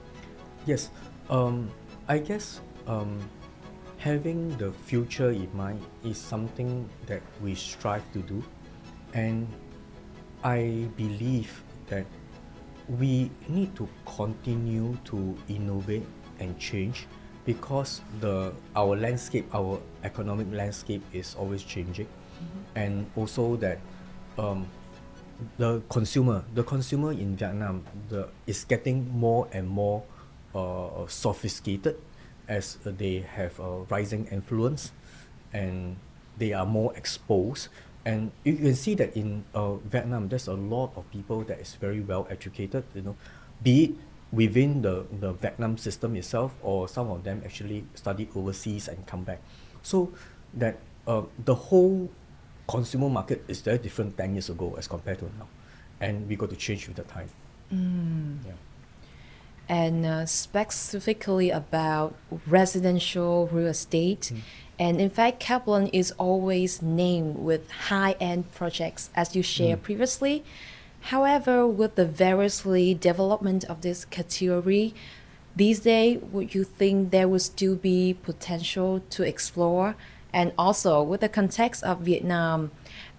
Yes, 0.66 0.90
um, 1.28 1.70
I 2.08 2.18
guess 2.18 2.60
um, 2.86 3.20
having 4.00 4.56
the 4.56 4.72
future 4.88 5.28
in 5.28 5.48
mind 5.54 5.84
is 6.02 6.16
something 6.16 6.88
that 7.04 7.20
we 7.44 7.54
strive 7.54 8.02
to 8.16 8.20
do, 8.24 8.42
and 9.12 9.46
I 10.42 10.88
believe 10.96 11.52
that 11.92 12.06
we 12.88 13.30
need 13.46 13.76
to 13.76 13.86
continue 14.08 14.96
to 15.04 15.36
innovate 15.48 16.08
and 16.40 16.58
change 16.58 17.06
because 17.44 18.00
the 18.20 18.56
our 18.74 18.96
landscape, 18.96 19.44
our 19.52 19.78
economic 20.02 20.48
landscape 20.50 21.04
is 21.12 21.36
always 21.36 21.62
changing, 21.62 22.08
mm-hmm. 22.08 22.80
and 22.80 23.04
also 23.16 23.56
that 23.56 23.78
um, 24.38 24.64
the 25.58 25.84
consumer, 25.92 26.42
the 26.54 26.64
consumer 26.64 27.12
in 27.12 27.36
Vietnam, 27.36 27.84
the 28.08 28.32
is 28.46 28.64
getting 28.64 29.12
more 29.12 29.46
and 29.52 29.68
more 29.68 30.02
uh, 30.56 31.04
sophisticated 31.06 32.00
as 32.50 32.76
they 32.82 33.22
have 33.22 33.58
a 33.62 33.86
rising 33.88 34.26
influence 34.26 34.90
and 35.54 35.96
they 36.36 36.52
are 36.52 36.66
more 36.66 36.92
exposed. 36.96 37.68
And 38.04 38.32
you 38.44 38.56
can 38.56 38.74
see 38.74 38.94
that 38.96 39.16
in 39.16 39.44
uh, 39.54 39.74
Vietnam 39.86 40.28
there's 40.28 40.48
a 40.48 40.58
lot 40.58 40.90
of 40.96 41.08
people 41.12 41.42
that 41.46 41.60
is 41.60 41.76
very 41.76 42.00
well 42.00 42.26
educated 42.30 42.84
you 42.94 43.02
know 43.02 43.16
be 43.62 43.84
it 43.84 43.90
within 44.32 44.82
the, 44.82 45.06
the 45.20 45.32
Vietnam 45.32 45.76
system 45.76 46.16
itself 46.16 46.54
or 46.62 46.88
some 46.88 47.10
of 47.10 47.24
them 47.24 47.42
actually 47.44 47.84
study 47.94 48.28
overseas 48.34 48.88
and 48.88 49.06
come 49.06 49.22
back. 49.22 49.40
So 49.82 50.12
that 50.54 50.78
uh, 51.06 51.22
the 51.44 51.54
whole 51.54 52.10
consumer 52.68 53.10
market 53.10 53.44
is 53.48 53.60
very 53.60 53.78
different 53.78 54.16
10 54.16 54.34
years 54.34 54.48
ago 54.48 54.74
as 54.78 54.86
compared 54.86 55.18
to 55.18 55.24
now. 55.38 55.48
And 56.00 56.28
we 56.28 56.36
got 56.36 56.50
to 56.50 56.56
change 56.56 56.86
with 56.88 56.96
the 56.96 57.02
time. 57.04 57.28
Mm. 57.72 58.38
yeah 58.46 58.52
and 59.70 60.04
uh, 60.04 60.26
specifically 60.26 61.48
about 61.48 62.16
residential 62.44 63.48
real 63.52 63.68
estate. 63.68 64.32
Mm. 64.34 64.40
And 64.80 65.00
in 65.00 65.10
fact, 65.10 65.38
Keppel 65.38 65.74
Land 65.74 65.90
is 65.92 66.10
always 66.18 66.82
named 66.82 67.36
with 67.36 67.70
high 67.70 68.16
end 68.18 68.50
projects, 68.52 69.10
as 69.14 69.36
you 69.36 69.44
shared 69.44 69.78
mm. 69.78 69.82
previously. 69.84 70.44
However, 71.12 71.68
with 71.68 71.94
the 71.94 72.04
variously 72.04 72.94
development 72.94 73.62
of 73.64 73.82
this 73.82 74.04
category, 74.04 74.92
these 75.54 75.80
days, 75.80 76.20
would 76.32 76.52
you 76.52 76.64
think 76.64 77.12
there 77.12 77.28
would 77.28 77.42
still 77.42 77.76
be 77.76 78.14
potential 78.14 79.00
to 79.10 79.22
explore? 79.22 79.94
And 80.32 80.52
also, 80.58 81.00
with 81.00 81.20
the 81.20 81.28
context 81.28 81.84
of 81.84 82.00
Vietnam, 82.00 82.72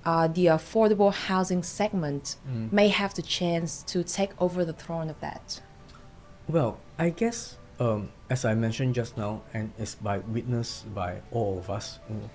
uh, 0.03 0.27
the 0.27 0.47
affordable 0.47 1.13
housing 1.13 1.63
segment 1.63 2.35
mm. 2.45 2.71
may 2.73 2.89
have 2.89 3.13
the 3.13 3.21
chance 3.21 3.83
to 3.83 4.03
take 4.03 4.31
over 4.41 4.65
the 4.65 4.73
throne 4.73 5.09
of 5.09 5.19
that. 5.21 5.61
Well, 6.51 6.83
I 6.99 7.11
guess 7.11 7.55
um, 7.79 8.11
as 8.29 8.43
I 8.43 8.55
mentioned 8.55 8.93
just 8.93 9.15
now, 9.15 9.41
and 9.53 9.71
it's 9.79 9.95
by 9.95 10.19
witness 10.19 10.83
by 10.93 11.21
all 11.31 11.57
of 11.57 11.69
us, 11.69 11.99
you 12.09 12.15
know, 12.19 12.29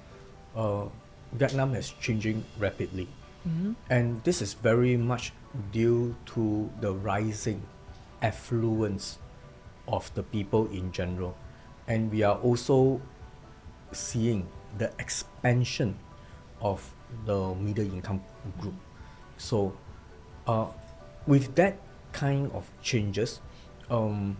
uh, 0.56 0.88
Vietnam 1.36 1.74
is 1.74 1.92
changing 2.00 2.42
rapidly, 2.58 3.08
mm-hmm. 3.46 3.72
and 3.90 4.24
this 4.24 4.40
is 4.40 4.54
very 4.54 4.96
much 4.96 5.34
due 5.70 6.16
to 6.32 6.70
the 6.80 6.94
rising 6.94 7.60
affluence 8.22 9.18
of 9.86 10.08
the 10.14 10.22
people 10.22 10.64
in 10.72 10.90
general, 10.92 11.36
and 11.86 12.10
we 12.10 12.22
are 12.22 12.40
also 12.40 12.98
seeing 13.92 14.48
the 14.78 14.90
expansion 14.98 15.94
of 16.62 16.80
the 17.26 17.54
middle 17.56 17.84
income 17.84 18.24
group. 18.58 18.80
So, 19.36 19.76
uh, 20.46 20.72
with 21.26 21.54
that 21.56 21.76
kind 22.12 22.50
of 22.52 22.64
changes, 22.80 23.44
um, 23.90 24.36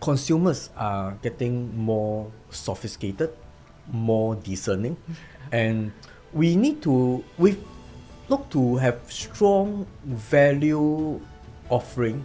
consumers 0.00 0.70
are 0.76 1.16
getting 1.22 1.76
more 1.76 2.30
sophisticated, 2.50 3.30
more 3.90 4.34
discerning, 4.36 4.96
and 5.52 5.92
we 6.32 6.56
need 6.56 6.82
to 6.82 7.24
we 7.38 7.56
look 8.28 8.48
to 8.50 8.76
have 8.76 9.00
strong 9.08 9.86
value 10.04 11.20
offering 11.70 12.24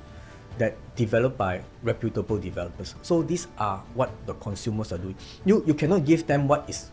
that 0.58 0.76
developed 0.96 1.38
by 1.38 1.62
reputable 1.84 2.38
developers. 2.38 2.96
So 3.02 3.22
these 3.24 3.48
are 3.58 3.82
what 3.94 4.12
the 4.26 4.34
consumers 4.36 4.92
are 4.92 4.98
doing. 5.00 5.16
You 5.46 5.64
you 5.66 5.74
cannot 5.74 6.06
give 6.06 6.28
them 6.28 6.48
what 6.48 6.70
is 6.70 6.92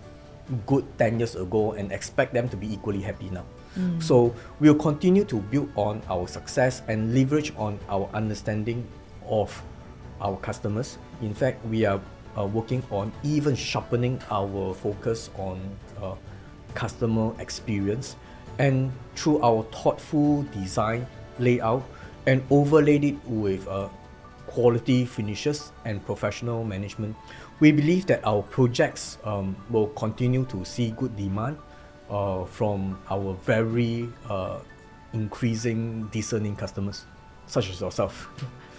good 0.64 0.84
10 0.96 1.20
years 1.20 1.36
ago 1.36 1.72
and 1.76 1.92
expect 1.92 2.32
them 2.32 2.48
to 2.48 2.56
be 2.56 2.72
equally 2.72 3.02
happy 3.02 3.28
now. 3.28 3.44
Mm. 3.76 4.02
So 4.02 4.32
we'll 4.60 4.80
continue 4.80 5.24
to 5.28 5.44
build 5.52 5.68
on 5.76 6.00
our 6.08 6.26
success 6.26 6.80
and 6.88 7.12
leverage 7.12 7.52
on 7.60 7.78
our 7.88 8.08
understanding 8.14 8.86
of 9.28 9.52
our 10.20 10.36
customers. 10.38 10.98
In 11.22 11.34
fact, 11.34 11.64
we 11.66 11.84
are 11.84 12.00
uh, 12.36 12.46
working 12.46 12.82
on 12.90 13.12
even 13.22 13.54
sharpening 13.54 14.20
our 14.30 14.74
focus 14.74 15.30
on 15.36 15.60
uh, 16.02 16.14
customer 16.74 17.32
experience 17.40 18.16
and 18.58 18.92
through 19.14 19.40
our 19.42 19.62
thoughtful 19.64 20.42
design 20.54 21.06
layout 21.38 21.82
and 22.26 22.42
overlaid 22.50 23.04
it 23.04 23.16
with 23.26 23.66
uh, 23.68 23.88
quality 24.46 25.04
finishes 25.04 25.72
and 25.84 26.04
professional 26.04 26.64
management, 26.64 27.16
we 27.60 27.72
believe 27.72 28.06
that 28.06 28.24
our 28.24 28.42
projects 28.42 29.18
um, 29.24 29.56
will 29.70 29.88
continue 29.88 30.44
to 30.46 30.64
see 30.64 30.90
good 30.96 31.14
demand 31.16 31.56
uh, 32.10 32.44
from 32.44 32.98
our 33.10 33.34
very 33.44 34.08
uh, 34.28 34.58
increasing 35.12 36.06
discerning 36.08 36.56
customers, 36.56 37.04
such 37.46 37.70
as 37.70 37.80
yourself. 37.80 38.28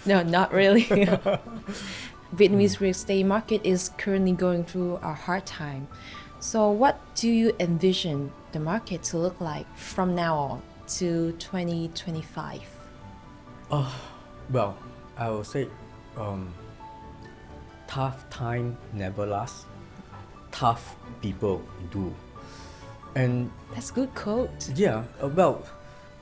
No, 0.06 0.22
not 0.22 0.52
really. 0.52 0.84
Vietnamese 2.34 2.80
real 2.80 2.90
estate 2.90 3.26
market 3.26 3.60
is 3.64 3.90
currently 3.98 4.32
going 4.32 4.64
through 4.64 4.96
a 4.96 5.12
hard 5.12 5.44
time. 5.46 5.88
So, 6.38 6.70
what 6.70 6.98
do 7.16 7.28
you 7.28 7.54
envision 7.60 8.32
the 8.52 8.60
market 8.60 9.02
to 9.04 9.18
look 9.18 9.40
like 9.40 9.66
from 9.76 10.14
now 10.14 10.36
on 10.36 10.62
to 10.96 11.32
2025? 11.32 12.62
Uh, 13.70 13.92
well, 14.50 14.78
I 15.16 15.28
will 15.28 15.44
say 15.44 15.68
um, 16.16 16.52
tough 17.86 18.28
time 18.30 18.76
never 18.92 19.26
lasts. 19.26 19.66
Tough 20.50 20.96
people 21.20 21.62
do. 21.90 22.14
And 23.14 23.50
that's 23.74 23.90
good 23.90 24.14
quote. 24.14 24.70
Yeah, 24.74 25.04
uh, 25.22 25.28
well, 25.28 25.64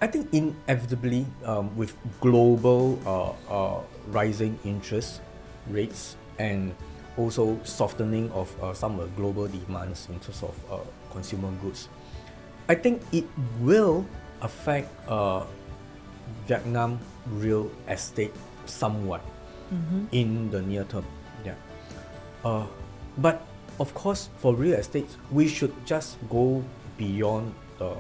I 0.01 0.07
think 0.07 0.33
inevitably, 0.33 1.27
um, 1.45 1.75
with 1.77 1.97
global 2.21 2.99
uh, 3.05 3.33
uh, 3.51 3.81
rising 4.09 4.59
interest 4.65 5.21
rates 5.69 6.17
and 6.39 6.75
also 7.17 7.59
softening 7.65 8.31
of 8.31 8.49
uh, 8.63 8.73
some 8.73 9.01
global 9.17 9.49
demands 9.49 10.09
in 10.09 10.21
terms 10.21 10.43
of 10.43 10.55
uh, 10.71 10.79
consumer 11.11 11.51
goods, 11.63 11.89
I 12.69 12.77
think 12.77 13.03
it 13.13 13.25
will 13.61 14.07
affect 14.41 14.89
uh, 15.09 15.45
Vietnam 16.47 17.01
real 17.27 17.71
estate 17.89 18.33
somewhat. 18.67 19.23
in 20.13 20.51
the 20.51 20.63
near 20.63 20.85
term. 20.85 21.05
Yeah. 21.45 21.55
Uh, 22.45 22.67
but 23.19 23.43
of 23.81 23.93
course, 23.95 24.29
for 24.39 24.55
real 24.55 24.75
estate, 24.79 25.09
we 25.31 25.49
should 25.49 25.73
just 25.87 26.17
go 26.29 26.65
beyond 26.97 27.55
the 27.79 27.97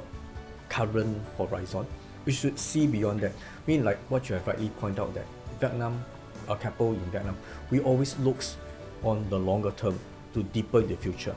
current 0.78 1.18
horizon. 1.34 1.86
We 2.24 2.30
should 2.30 2.58
see 2.58 2.86
beyond 2.86 3.26
that. 3.26 3.34
I 3.34 3.64
mean, 3.66 3.82
like 3.82 3.98
what 4.08 4.28
you 4.28 4.38
have 4.38 4.46
rightly 4.46 4.70
pointed 4.78 5.02
out 5.02 5.14
that 5.14 5.26
Vietnam, 5.58 6.04
a 6.46 6.54
capital 6.54 6.94
in 6.94 7.02
Vietnam, 7.10 7.36
we 7.70 7.80
always 7.80 8.14
looks 8.22 8.56
on 9.02 9.26
the 9.28 9.38
longer 9.38 9.72
term 9.72 9.98
to 10.34 10.42
deeper 10.54 10.80
the 10.80 10.94
future. 10.94 11.34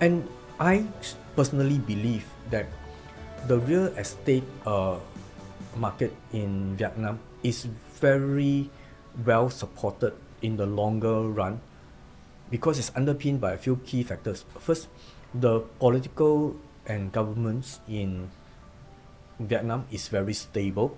And 0.00 0.28
I 0.60 0.84
personally 1.36 1.78
believe 1.78 2.28
that 2.50 2.66
the 3.48 3.58
real 3.58 3.88
estate 3.96 4.44
uh, 4.66 4.98
market 5.76 6.12
in 6.32 6.76
Vietnam 6.76 7.18
is 7.42 7.64
very 7.96 8.68
well 9.24 9.48
supported 9.48 10.12
in 10.42 10.56
the 10.56 10.66
longer 10.66 11.22
run 11.22 11.60
because 12.50 12.78
it's 12.78 12.92
underpinned 12.94 13.40
by 13.40 13.52
a 13.52 13.58
few 13.58 13.76
key 13.86 14.02
factors. 14.02 14.44
First, 14.58 14.88
the 15.32 15.60
political 15.80 16.56
and 16.84 17.10
governments 17.12 17.80
in 17.88 18.28
Vietnam 19.40 19.86
is 19.90 20.08
very 20.08 20.34
stable, 20.34 20.96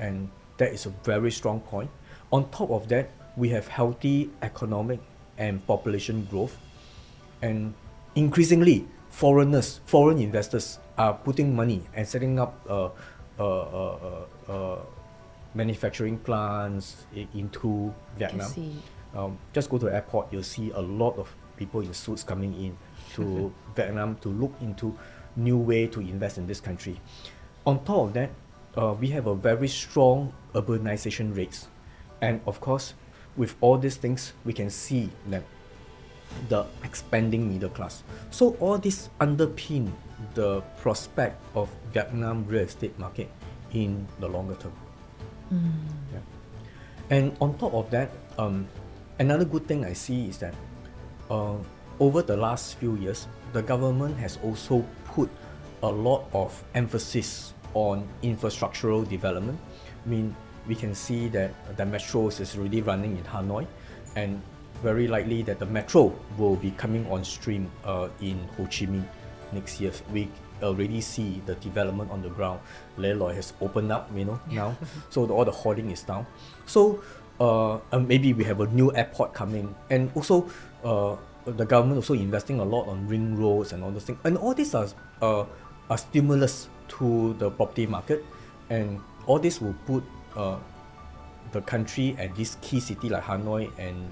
and 0.00 0.30
that 0.56 0.72
is 0.72 0.86
a 0.86 0.90
very 1.04 1.30
strong 1.30 1.60
point. 1.60 1.90
On 2.32 2.48
top 2.50 2.70
of 2.70 2.88
that, 2.88 3.10
we 3.36 3.48
have 3.50 3.68
healthy 3.68 4.30
economic 4.42 5.00
and 5.36 5.64
population 5.66 6.26
growth, 6.30 6.56
and 7.42 7.74
increasingly, 8.14 8.86
foreigners, 9.10 9.80
foreign 9.86 10.18
investors 10.18 10.78
are 10.96 11.14
putting 11.14 11.54
money 11.54 11.82
and 11.94 12.06
setting 12.06 12.38
up 12.38 12.58
uh, 12.68 12.90
uh, 13.38 13.44
uh, 13.44 13.98
uh, 14.48 14.52
uh, 14.52 14.78
manufacturing 15.54 16.18
plants 16.18 17.06
into 17.34 17.94
Vietnam. 18.16 18.48
see. 18.48 18.74
Um, 19.14 19.38
just 19.52 19.70
go 19.70 19.78
to 19.78 19.86
the 19.86 19.94
airport, 19.94 20.32
you'll 20.32 20.42
see 20.42 20.70
a 20.72 20.80
lot 20.80 21.16
of 21.16 21.32
people 21.56 21.80
in 21.80 21.94
suits 21.94 22.22
coming 22.22 22.52
in 22.54 22.76
to 23.14 23.52
Vietnam 23.74 24.16
to 24.16 24.28
look 24.28 24.52
into 24.60 24.96
new 25.36 25.56
way 25.56 25.86
to 25.86 26.00
invest 26.00 26.38
in 26.38 26.46
this 26.46 26.60
country. 26.60 27.00
On 27.68 27.76
top 27.84 28.08
of 28.08 28.12
that, 28.14 28.30
uh, 28.80 28.96
we 28.96 29.08
have 29.12 29.26
a 29.26 29.34
very 29.34 29.68
strong 29.68 30.32
urbanization 30.54 31.36
rates, 31.36 31.68
and 32.24 32.40
of 32.48 32.64
course, 32.64 32.94
with 33.36 33.56
all 33.60 33.76
these 33.76 34.00
things, 34.00 34.32
we 34.48 34.54
can 34.56 34.70
see 34.70 35.12
that 35.28 35.44
the 36.48 36.64
expanding 36.82 37.44
middle 37.44 37.68
class. 37.68 38.04
So 38.30 38.56
all 38.56 38.78
this 38.78 39.10
underpin 39.20 39.92
the 40.32 40.62
prospect 40.80 41.36
of 41.54 41.68
Vietnam 41.92 42.48
real 42.48 42.64
estate 42.64 42.98
market 42.98 43.28
in 43.76 44.08
the 44.18 44.28
longer 44.32 44.56
term. 44.56 44.72
Yeah. 45.52 46.24
And 47.10 47.36
on 47.38 47.58
top 47.58 47.74
of 47.74 47.90
that, 47.90 48.08
um, 48.38 48.66
another 49.20 49.44
good 49.44 49.68
thing 49.68 49.84
I 49.84 49.92
see 49.92 50.32
is 50.32 50.38
that 50.38 50.54
uh, 51.28 51.60
over 52.00 52.22
the 52.22 52.36
last 52.36 52.80
few 52.80 52.96
years, 52.96 53.28
the 53.52 53.60
government 53.60 54.16
has 54.16 54.38
also 54.42 54.80
put 55.12 55.28
a 55.82 55.88
lot 55.88 56.24
of 56.32 56.64
emphasis 56.74 57.52
on 57.74 58.06
infrastructural 58.22 59.08
development. 59.08 59.58
I 60.04 60.08
mean, 60.08 60.34
we 60.66 60.74
can 60.74 60.94
see 60.94 61.28
that 61.28 61.50
the 61.76 61.84
metros 61.84 62.40
is 62.40 62.56
already 62.56 62.82
running 62.82 63.16
in 63.16 63.24
Hanoi, 63.24 63.66
and 64.16 64.40
very 64.82 65.08
likely 65.08 65.42
that 65.42 65.58
the 65.58 65.66
metro 65.66 66.14
will 66.36 66.56
be 66.56 66.70
coming 66.72 67.06
on 67.10 67.24
stream 67.24 67.70
uh, 67.84 68.08
in 68.20 68.38
Ho 68.56 68.64
Chi 68.64 68.86
Minh 68.86 69.04
next 69.52 69.80
year. 69.80 69.92
We 70.12 70.28
already 70.62 71.00
see 71.00 71.42
the 71.46 71.54
development 71.56 72.10
on 72.10 72.22
the 72.22 72.28
ground. 72.28 72.60
Le 72.96 73.14
Loi 73.14 73.34
has 73.34 73.52
opened 73.60 73.92
up, 73.92 74.10
you 74.14 74.24
know, 74.24 74.40
now. 74.50 74.76
So 75.10 75.26
the, 75.26 75.34
all 75.34 75.44
the 75.44 75.52
hoarding 75.52 75.90
is 75.90 76.02
down. 76.02 76.26
So 76.66 77.02
uh, 77.40 77.78
maybe 77.98 78.32
we 78.32 78.44
have 78.44 78.60
a 78.60 78.66
new 78.66 78.94
airport 78.94 79.34
coming, 79.34 79.74
and 79.90 80.10
also 80.14 80.48
uh, 80.84 81.16
the 81.44 81.64
government 81.64 81.96
also 81.96 82.14
investing 82.14 82.60
a 82.60 82.64
lot 82.64 82.88
on 82.88 83.06
ring 83.08 83.36
roads 83.36 83.72
and 83.72 83.82
all 83.82 83.90
those 83.90 84.04
things. 84.04 84.18
And 84.24 84.36
all 84.36 84.54
these 84.54 84.74
are 84.74 84.88
uh, 85.22 85.44
a 85.90 85.98
stimulus 85.98 86.68
to 86.88 87.34
the 87.38 87.50
property 87.50 87.86
market, 87.86 88.24
and 88.70 89.00
all 89.26 89.38
this 89.38 89.60
will 89.60 89.74
put 89.86 90.04
uh, 90.36 90.56
the 91.52 91.60
country 91.62 92.16
and 92.18 92.34
this 92.36 92.56
key 92.60 92.80
city 92.80 93.08
like 93.08 93.22
Hanoi 93.24 93.70
and 93.78 94.10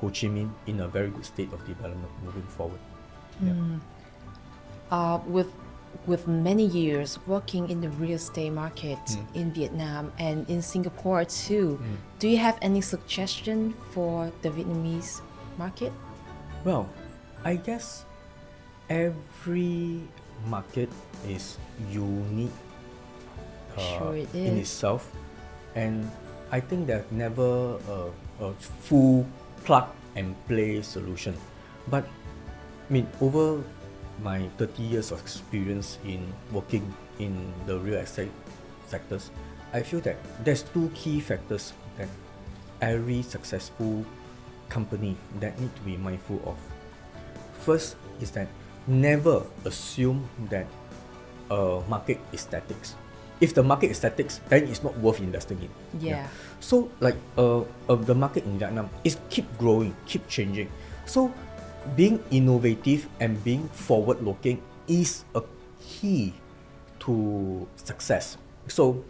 Ho 0.00 0.08
Chi 0.08 0.28
Minh 0.28 0.50
in 0.66 0.80
a 0.80 0.88
very 0.88 1.08
good 1.10 1.24
state 1.24 1.52
of 1.52 1.64
development 1.66 2.10
moving 2.24 2.42
forward. 2.48 2.80
Yeah. 3.42 3.52
uh, 4.90 5.18
with 5.26 5.52
with 6.06 6.28
many 6.28 6.64
years 6.66 7.18
working 7.26 7.68
in 7.70 7.80
the 7.80 7.88
real 7.96 8.12
estate 8.20 8.50
market 8.52 8.98
Mm. 9.08 9.26
in 9.34 9.46
Vietnam 9.52 10.12
and 10.18 10.48
in 10.48 10.60
Singapore 10.60 11.24
too, 11.24 11.80
do 12.18 12.28
you 12.28 12.36
have 12.36 12.58
any 12.60 12.80
suggestion 12.82 13.72
for 13.92 14.30
the 14.42 14.50
Vietnamese 14.50 15.22
market? 15.56 15.92
Well, 16.64 16.86
I 17.44 17.56
guess 17.56 18.04
every 18.90 20.02
market 20.44 20.88
is 21.26 21.58
unique 21.90 22.52
uh, 23.76 23.98
Sure 23.98 24.16
it 24.16 24.32
in 24.34 24.56
itself, 24.56 25.12
and 25.74 26.10
I 26.50 26.60
think 26.60 26.86
there's 26.86 27.04
never 27.10 27.76
a, 27.76 28.08
a 28.40 28.52
full 28.88 29.26
plug 29.64 29.88
and 30.16 30.34
play 30.48 30.80
solution. 30.80 31.36
But 31.88 32.04
I 32.88 32.92
mean, 32.92 33.06
over 33.20 33.62
my 34.22 34.48
30 34.56 34.82
years 34.82 35.12
of 35.12 35.20
experience 35.20 35.98
in 36.06 36.24
working 36.52 36.88
in 37.18 37.52
the 37.66 37.78
real 37.78 38.00
estate 38.00 38.32
sectors, 38.86 39.30
I 39.72 39.82
feel 39.82 40.00
that 40.08 40.16
there's 40.44 40.62
two 40.62 40.90
key 40.94 41.20
factors 41.20 41.74
that 41.98 42.08
every 42.80 43.22
successful 43.22 44.04
company 44.68 45.16
that 45.40 45.58
need 45.60 45.74
to 45.76 45.82
be 45.82 45.96
mindful 45.96 46.40
of. 46.46 46.56
First 47.60 47.96
is 48.20 48.30
that 48.32 48.48
never 48.86 49.42
assume 49.64 50.28
that 50.50 50.66
a 51.50 51.82
market 51.88 52.18
is 52.32 52.40
static. 52.40 52.76
If 53.40 53.52
the 53.52 53.62
market 53.62 53.90
is 53.90 53.98
static, 53.98 54.30
then 54.48 54.64
it's 54.64 54.82
not 54.82 54.96
worth 54.98 55.20
investing 55.20 55.60
in. 55.60 55.70
Yeah. 56.00 56.26
So 56.60 56.90
like 57.00 57.16
uh, 57.36 57.60
uh, 57.88 57.94
the 57.94 58.14
market 58.14 58.44
in 58.44 58.58
Vietnam 58.58 58.88
is 59.04 59.18
keep 59.28 59.44
growing, 59.58 59.94
keep 60.06 60.26
changing. 60.28 60.70
So 61.04 61.32
being 61.94 62.22
innovative 62.30 63.08
and 63.20 63.42
being 63.44 63.68
forward 63.68 64.22
looking 64.22 64.62
is 64.88 65.24
a 65.34 65.42
key 65.80 66.32
to 67.00 67.68
success. 67.76 68.38
So 68.68 69.04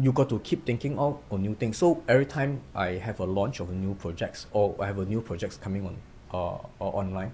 you 0.00 0.12
got 0.12 0.28
to 0.30 0.38
keep 0.40 0.64
thinking 0.64 0.98
of 0.98 1.18
on 1.30 1.42
new 1.42 1.54
things. 1.54 1.76
So 1.76 2.02
every 2.08 2.26
time 2.26 2.60
I 2.74 2.92
have 2.98 3.20
a 3.20 3.24
launch 3.24 3.60
of 3.60 3.70
a 3.70 3.74
new 3.74 3.94
projects 3.94 4.46
or 4.52 4.74
I 4.80 4.86
have 4.86 4.98
a 4.98 5.04
new 5.04 5.20
projects 5.20 5.56
coming 5.56 5.86
on 5.86 5.96
uh, 6.32 6.54
uh, 6.80 6.88
online, 6.88 7.32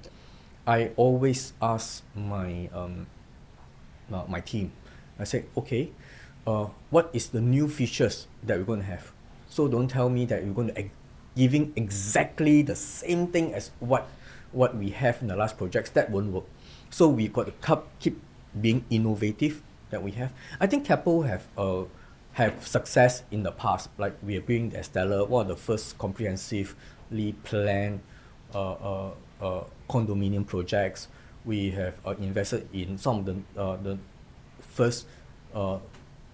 I 0.67 0.93
always 0.97 1.53
ask 1.61 2.03
my 2.17 2.69
um, 2.73 3.07
uh, 4.13 4.25
my 4.29 4.41
team. 4.41 4.73
I 5.19 5.25
say, 5.25 5.45
okay, 5.57 5.93
uh, 6.47 6.69
what 6.91 7.11
is 7.13 7.29
the 7.29 7.41
new 7.41 7.69
features 7.69 8.27
that 8.43 8.59
we're 8.59 8.65
going 8.65 8.81
to 8.81 8.87
have? 8.87 9.13
So 9.49 9.69
don't 9.69 9.89
tell 9.89 10.09
me 10.09 10.25
that 10.27 10.45
you're 10.45 10.55
going 10.55 10.69
to 10.69 10.79
ex- 10.79 10.95
giving 11.37 11.73
exactly 11.77 12.63
the 12.63 12.75
same 12.75 13.29
thing 13.29 13.55
as 13.55 13.71
what 13.79 14.09
what 14.53 14.77
we 14.77 14.91
have 14.91 15.21
in 15.21 15.29
the 15.29 15.37
last 15.37 15.59
projects. 15.59 15.91
That 15.91 16.11
won't 16.11 16.33
work. 16.33 16.45
So 16.91 17.09
we 17.09 17.29
got 17.29 17.47
to 17.51 17.83
keep, 18.01 18.21
being 18.59 18.85
innovative 18.89 19.63
that 19.91 20.03
we 20.03 20.13
have. 20.13 20.33
I 20.61 20.67
think 20.67 20.87
Keppel 20.87 21.23
have 21.23 21.47
uh, 21.59 21.85
have 22.35 22.67
success 22.67 23.23
in 23.31 23.43
the 23.43 23.53
past. 23.53 23.91
Like 23.99 24.17
we 24.23 24.37
are 24.37 24.41
doing 24.41 24.71
the 24.71 24.79
Estella, 24.79 25.25
one 25.25 25.43
of 25.43 25.49
the 25.49 25.57
first 25.57 25.99
comprehensively 25.99 27.35
planned 27.45 28.01
uh, 28.55 28.73
uh, 28.73 29.11
condominium 29.89 30.47
projects. 30.47 31.09
We 31.45 31.71
have 31.73 31.95
uh, 32.07 32.17
invested 32.17 32.69
in 32.73 32.97
some 32.97 33.21
of 33.21 33.25
the 33.27 33.37
uh, 33.61 33.77
the 33.77 33.99
first 34.61 35.07
uh, 35.55 35.79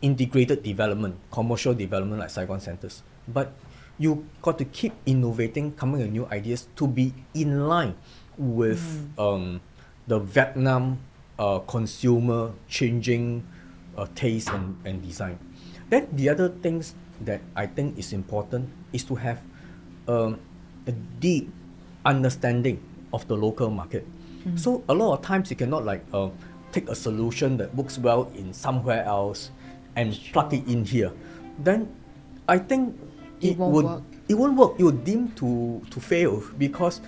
integrated 0.01 0.63
development, 0.63 1.17
commercial 1.31 1.75
development 1.75 2.21
like 2.21 2.31
Saigon 2.31 2.61
centers. 2.61 3.03
But 3.27 3.53
you 3.99 4.25
got 4.41 4.57
to 4.59 4.65
keep 4.65 4.95
innovating, 5.05 5.73
coming 5.77 6.01
with 6.01 6.11
new 6.11 6.27
ideas 6.33 6.69
to 6.77 6.87
be 6.87 7.13
in 7.35 7.69
line 7.69 7.95
with 8.39 8.81
um, 9.19 9.61
the 10.07 10.19
Vietnam 10.19 10.99
uh, 11.39 11.59
consumer 11.61 12.53
changing 12.69 13.45
uh, 13.97 14.07
taste 14.15 14.49
and, 14.49 14.81
and 14.85 15.03
design. 15.03 15.39
Then 15.91 16.09
the 16.13 16.29
other 16.29 16.49
things 16.49 16.95
that 17.21 17.43
I 17.55 17.67
think 17.67 17.99
is 17.99 18.13
important 18.13 18.71
is 18.93 19.05
to 19.05 19.15
have 19.17 19.43
um, 20.09 20.41
a 20.87 20.93
deep 20.93 21.53
understanding 22.05 22.81
of 23.13 23.27
the 23.29 23.37
local 23.37 23.71
market. 23.71 24.07
So 24.57 24.83
a 24.89 24.95
lot 24.95 25.19
of 25.19 25.23
times 25.23 25.51
you 25.51 25.57
cannot 25.57 25.85
like 25.85 26.03
uh, 26.15 26.31
take 26.73 26.89
a 26.89 26.95
solution 26.95 27.57
that 27.59 27.75
works 27.75 27.99
well 27.99 28.31
in 28.35 28.53
somewhere 28.55 29.05
else 29.05 29.51
and 29.97 30.17
plug 30.33 30.55
it 30.55 30.67
in 30.67 30.85
here. 30.85 31.13
Then 31.59 31.89
I 32.49 32.59
think 32.59 32.97
It 33.41 33.53
it, 33.53 33.59
won't 33.59 33.73
would 33.75 33.85
work. 33.85 34.03
it 34.29 34.35
won't 34.35 34.57
work. 34.57 34.73
It 34.79 34.85
would 34.85 35.05
deem 35.05 35.29
to 35.45 35.83
to 35.91 36.01
fail 36.01 36.41
because 36.57 37.01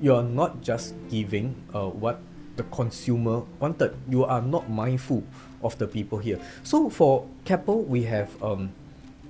you're 0.00 0.22
not 0.24 0.62
just 0.62 0.94
giving 1.08 1.54
uh, 1.74 1.86
what 1.90 2.18
the 2.56 2.64
consumer 2.74 3.42
wanted. 3.60 3.94
You 4.10 4.24
are 4.24 4.42
not 4.42 4.66
mindful 4.70 5.22
of 5.62 5.78
the 5.78 5.86
people 5.86 6.18
here. 6.18 6.40
So 6.62 6.90
for 6.90 7.26
Keppel, 7.44 7.82
we 7.84 8.02
have 8.10 8.30
um, 8.42 8.70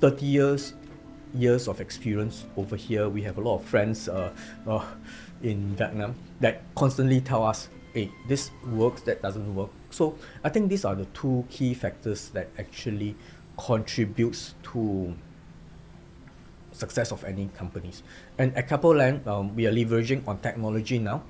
30 0.00 0.24
years 0.24 0.74
years 1.34 1.68
of 1.68 1.80
experience 1.80 2.44
over 2.56 2.74
here. 2.76 3.08
We 3.08 3.22
have 3.22 3.36
a 3.38 3.40
lot 3.44 3.56
of 3.60 3.64
friends 3.64 4.08
uh, 4.08 4.32
uh, 4.66 4.82
in 5.42 5.76
Vietnam 5.76 6.14
that 6.40 6.62
constantly 6.74 7.20
tell 7.20 7.44
us, 7.44 7.68
hey, 7.94 8.11
this 8.29 8.50
works, 8.66 9.03
that 9.03 9.22
doesn't 9.22 9.55
work. 9.55 9.70
So 9.90 10.16
I 10.44 10.48
think 10.48 10.68
these 10.68 10.85
are 10.85 10.94
the 10.94 11.07
two 11.07 11.44
key 11.50 11.74
factors 11.74 12.29
that 12.31 12.48
actually 12.59 13.16
contributes 13.59 14.55
to 14.72 15.14
success 16.72 17.12
of 17.12 17.24
any 17.24 17.50
companies. 17.57 18.03
And 18.38 18.57
at 18.57 18.68
Keppel 18.68 18.94
Land, 18.96 19.26
um, 19.26 19.55
we 19.55 19.66
are 19.66 19.72
leveraging 19.72 20.26
on 20.26 20.38
technology 20.38 20.98
now 20.98 21.22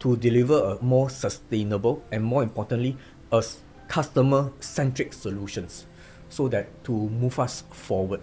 to 0.00 0.16
deliver 0.16 0.76
a 0.76 0.82
more 0.82 1.10
sustainable 1.10 2.02
and 2.10 2.24
more 2.24 2.42
importantly, 2.42 2.96
a 3.30 3.44
customer-centric 3.88 5.12
solutions 5.12 5.86
so 6.28 6.48
that 6.48 6.66
to 6.84 6.92
move 6.92 7.38
us 7.38 7.62
forward. 7.70 8.22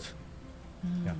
Mm. 0.85 1.05
Yeah. 1.05 1.13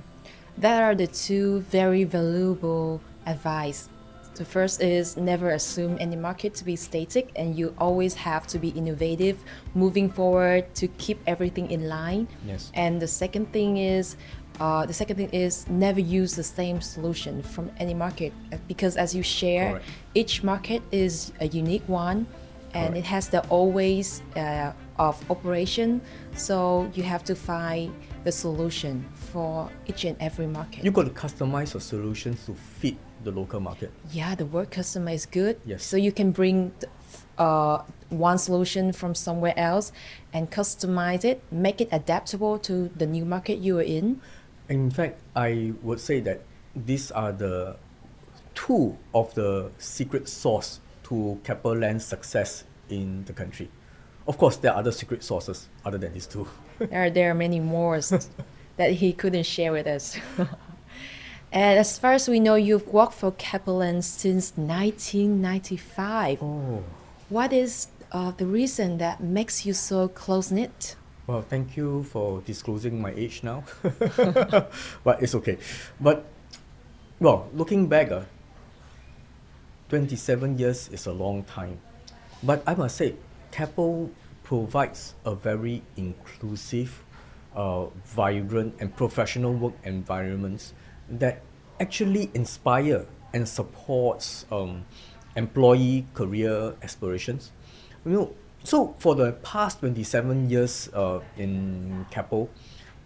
That 0.58 0.82
are 0.82 0.94
the 0.94 1.06
two 1.06 1.60
very 1.60 2.04
valuable 2.04 3.00
advice. 3.26 3.88
The 4.34 4.44
first 4.44 4.82
is 4.82 5.16
never 5.16 5.50
assume 5.50 5.96
any 6.00 6.16
market 6.16 6.54
to 6.56 6.64
be 6.64 6.74
static 6.74 7.30
and 7.36 7.56
you 7.56 7.74
always 7.78 8.14
have 8.14 8.46
to 8.48 8.58
be 8.58 8.70
innovative, 8.70 9.38
moving 9.74 10.10
forward 10.10 10.74
to 10.74 10.88
keep 10.88 11.20
everything 11.26 11.70
in 11.70 11.88
line. 11.88 12.26
Yes. 12.44 12.70
And 12.74 13.00
the 13.00 13.06
second 13.06 13.52
thing 13.52 13.76
is 13.76 14.16
uh, 14.60 14.86
the 14.86 14.92
second 14.92 15.16
thing 15.16 15.30
is 15.30 15.68
never 15.68 16.00
use 16.00 16.34
the 16.34 16.42
same 16.44 16.80
solution 16.80 17.42
from 17.42 17.70
any 17.78 17.94
market 17.94 18.32
uh, 18.52 18.56
because 18.68 18.96
as 18.96 19.14
you 19.14 19.22
share, 19.22 19.70
Correct. 19.72 19.86
each 20.14 20.42
market 20.44 20.82
is 20.92 21.32
a 21.40 21.48
unique 21.48 21.88
one 21.88 22.26
and 22.72 22.90
Correct. 22.90 22.96
it 22.96 23.04
has 23.04 23.28
the 23.28 23.40
always 23.48 24.22
uh, 24.36 24.72
of 24.98 25.30
operation. 25.30 26.00
So 26.34 26.90
you 26.94 27.02
have 27.02 27.24
to 27.24 27.34
find 27.34 27.94
the 28.24 28.32
solution 28.32 29.04
for 29.14 29.70
each 29.86 30.04
and 30.04 30.16
every 30.20 30.46
market. 30.46 30.84
You 30.84 30.90
got 30.90 31.04
to 31.04 31.10
customize 31.10 31.74
your 31.74 31.80
solutions 31.80 32.46
to 32.46 32.54
fit 32.54 32.96
the 33.22 33.30
local 33.30 33.60
market. 33.60 33.92
Yeah, 34.12 34.34
the 34.34 34.46
word 34.46 34.70
customer 34.70 35.10
is 35.10 35.26
good. 35.26 35.60
Yes. 35.64 35.84
So 35.84 35.96
you 35.96 36.12
can 36.12 36.32
bring 36.32 36.72
uh, 37.38 37.82
one 38.10 38.38
solution 38.38 38.92
from 38.92 39.14
somewhere 39.14 39.54
else 39.56 39.92
and 40.32 40.50
customize 40.50 41.24
it, 41.24 41.42
make 41.50 41.80
it 41.80 41.88
adaptable 41.92 42.58
to 42.60 42.90
the 42.96 43.06
new 43.06 43.24
market 43.24 43.58
you 43.58 43.78
are 43.78 43.82
in. 43.82 44.20
In 44.68 44.90
fact, 44.90 45.20
I 45.36 45.72
would 45.82 46.00
say 46.00 46.20
that 46.20 46.42
these 46.74 47.10
are 47.10 47.32
the 47.32 47.76
two 48.54 48.96
of 49.14 49.34
the 49.34 49.70
secret 49.78 50.28
sauce 50.28 50.80
to 51.04 51.38
Keppel 51.44 51.76
Land's 51.76 52.04
success 52.04 52.64
in 52.88 53.24
the 53.24 53.32
country. 53.32 53.70
Of 54.26 54.38
course, 54.38 54.56
there 54.56 54.72
are 54.72 54.78
other 54.78 54.92
secret 54.92 55.22
sources 55.22 55.68
other 55.84 55.98
than 55.98 56.14
these 56.14 56.26
two. 56.26 56.48
there, 56.78 57.04
are, 57.04 57.10
there 57.10 57.30
are 57.30 57.34
many 57.34 57.60
more 57.74 58.00
that 58.76 58.90
he 58.92 59.12
couldn't 59.12 59.44
share 59.44 59.72
with 59.72 59.86
us. 59.86 60.18
and 61.54 61.78
as 61.78 61.96
far 61.96 62.14
as 62.14 62.28
we 62.28 62.40
know, 62.40 62.56
you've 62.56 62.88
worked 62.88 63.14
for 63.14 63.30
Keppel 63.30 63.76
Land 63.76 64.04
since 64.04 64.52
1995. 64.56 66.42
Oh. 66.42 66.82
What 67.28 67.52
is 67.52 67.86
uh, 68.10 68.32
the 68.32 68.44
reason 68.44 68.98
that 68.98 69.22
makes 69.22 69.64
you 69.64 69.72
so 69.72 70.08
close 70.08 70.50
knit? 70.50 70.96
Well, 71.28 71.42
thank 71.42 71.76
you 71.76 72.02
for 72.02 72.40
disclosing 72.40 73.00
my 73.00 73.12
age 73.14 73.44
now. 73.44 73.62
but 75.04 75.22
it's 75.22 75.36
okay. 75.36 75.58
But, 76.00 76.26
well, 77.20 77.48
looking 77.54 77.86
back, 77.86 78.10
uh, 78.10 78.22
27 79.90 80.58
years 80.58 80.88
is 80.88 81.06
a 81.06 81.12
long 81.12 81.44
time. 81.44 81.78
But 82.42 82.64
I 82.66 82.74
must 82.74 82.96
say, 82.96 83.14
Keppel 83.52 84.10
provides 84.42 85.14
a 85.24 85.36
very 85.36 85.82
inclusive, 85.96 87.04
uh, 87.54 87.86
vibrant, 88.06 88.74
and 88.80 88.94
professional 88.96 89.54
work 89.54 89.74
environments 89.84 90.74
that 91.08 91.42
actually 91.80 92.30
inspire 92.34 93.06
and 93.32 93.48
supports 93.48 94.46
um, 94.50 94.84
employee 95.36 96.06
career 96.14 96.74
aspirations. 96.82 97.52
You 98.04 98.12
know, 98.12 98.34
so 98.62 98.94
for 98.98 99.14
the 99.14 99.32
past 99.32 99.80
27 99.80 100.48
years 100.48 100.88
uh, 100.94 101.20
in 101.36 102.06
Keppel, 102.10 102.48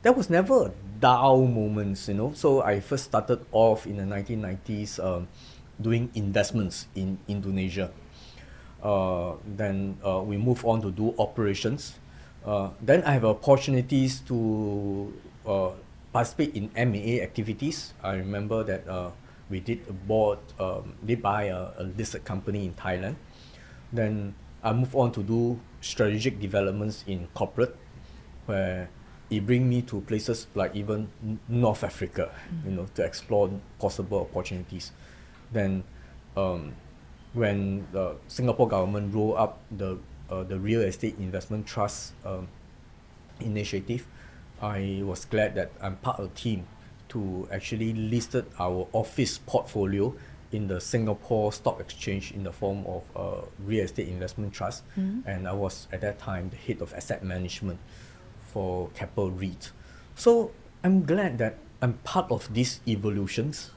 there 0.03 0.13
was 0.13 0.31
never 0.31 0.67
a 0.67 0.73
dull 1.01 1.47
moments, 1.47 2.09
you 2.09 2.15
know. 2.15 2.33
So 2.35 2.63
I 2.63 2.81
first 2.81 3.05
started 3.05 3.45
off 3.53 3.87
in 3.87 3.97
the 3.97 4.05
1990s 4.05 5.03
um, 5.03 5.29
doing 5.81 6.11
investments 6.15 6.87
in 6.95 7.19
Indonesia. 7.27 7.91
Uh, 8.83 9.35
then 9.45 9.99
uh, 10.07 10.23
we 10.23 10.37
move 10.37 10.65
on 10.65 10.81
to 10.83 10.91
do 10.91 11.15
operations. 11.19 11.99
Uh, 12.47 12.71
then 12.81 13.03
I 13.03 13.13
have 13.13 13.25
opportunities 13.25 14.21
to 14.21 15.13
uh, 15.47 15.71
participate 16.12 16.55
in 16.55 16.71
M&A 16.77 17.21
activities. 17.23 17.94
I 18.03 18.14
remember 18.14 18.64
that 18.64 18.88
uh, 18.88 19.11
we 19.51 19.61
did 19.61 19.81
a 19.88 19.92
board, 19.92 20.38
um, 20.59 20.94
did 21.05 21.23
buy 21.23 21.44
a, 21.44 21.71
a 21.79 21.85
listed 21.97 22.25
company 22.25 22.66
in 22.66 22.75
Thailand. 22.75 23.16
Then 23.92 24.35
I 24.62 24.73
move 24.73 24.94
on 24.94 25.12
to 25.12 25.23
do 25.23 25.61
strategic 25.81 26.40
developments 26.40 27.05
in 27.07 27.29
corporate, 27.35 27.77
where 28.47 28.88
it 29.31 29.47
bring 29.47 29.68
me 29.68 29.83
to 29.83 30.01
places 30.03 30.47
like 30.55 30.75
even 30.75 31.09
North 31.49 31.85
Africa, 31.85 32.33
mm-hmm. 32.33 32.71
you 32.71 32.77
know, 32.77 32.87
to 32.94 33.05
explore 33.05 33.51
possible 33.79 34.21
opportunities. 34.21 34.92
Then 35.53 35.85
um, 36.37 36.75
when 37.33 37.87
the 37.92 38.16
Singapore 38.29 38.68
government 38.68 39.14
rolled 39.14 39.37
up 39.37 39.61
the 39.71 39.99
uh, 40.31 40.42
the 40.44 40.59
real 40.59 40.83
estate 40.83 41.16
investment 41.18 41.66
trust 41.66 42.12
um, 42.25 42.49
initiative, 43.40 44.07
I 44.61 45.03
was 45.05 45.25
glad 45.25 45.55
that 45.55 45.73
I'm 45.81 45.97
part 45.97 46.18
of 46.18 46.31
the 46.31 46.40
team 46.40 46.66
to 47.11 47.49
actually 47.53 47.92
listed 47.94 48.47
our 48.59 48.87
office 48.92 49.38
portfolio 49.38 50.14
in 50.53 50.66
the 50.66 50.81
Singapore 50.81 51.53
Stock 51.53 51.81
Exchange 51.81 52.33
in 52.33 52.42
the 52.42 52.53
form 52.53 52.85
of 52.87 53.05
a 53.14 53.44
real 53.64 53.85
estate 53.85 54.09
investment 54.09 54.53
trust, 54.53 54.83
mm-hmm. 54.99 55.29
and 55.29 55.47
I 55.47 55.53
was 55.53 55.88
at 55.92 56.01
that 56.01 56.18
time 56.18 56.51
the 56.51 56.57
head 56.57 56.81
of 56.81 56.92
asset 56.94 57.23
management 57.23 57.79
for 58.53 58.88
Keppel 58.94 59.31
REIT. 59.31 59.73
So 60.14 60.53
I'm 60.83 61.05
glad 61.05 61.38
that 61.38 61.59
I'm 61.83 61.94
part 62.05 62.31
of 62.31 62.53
these 62.53 62.81
evolutions 62.88 63.71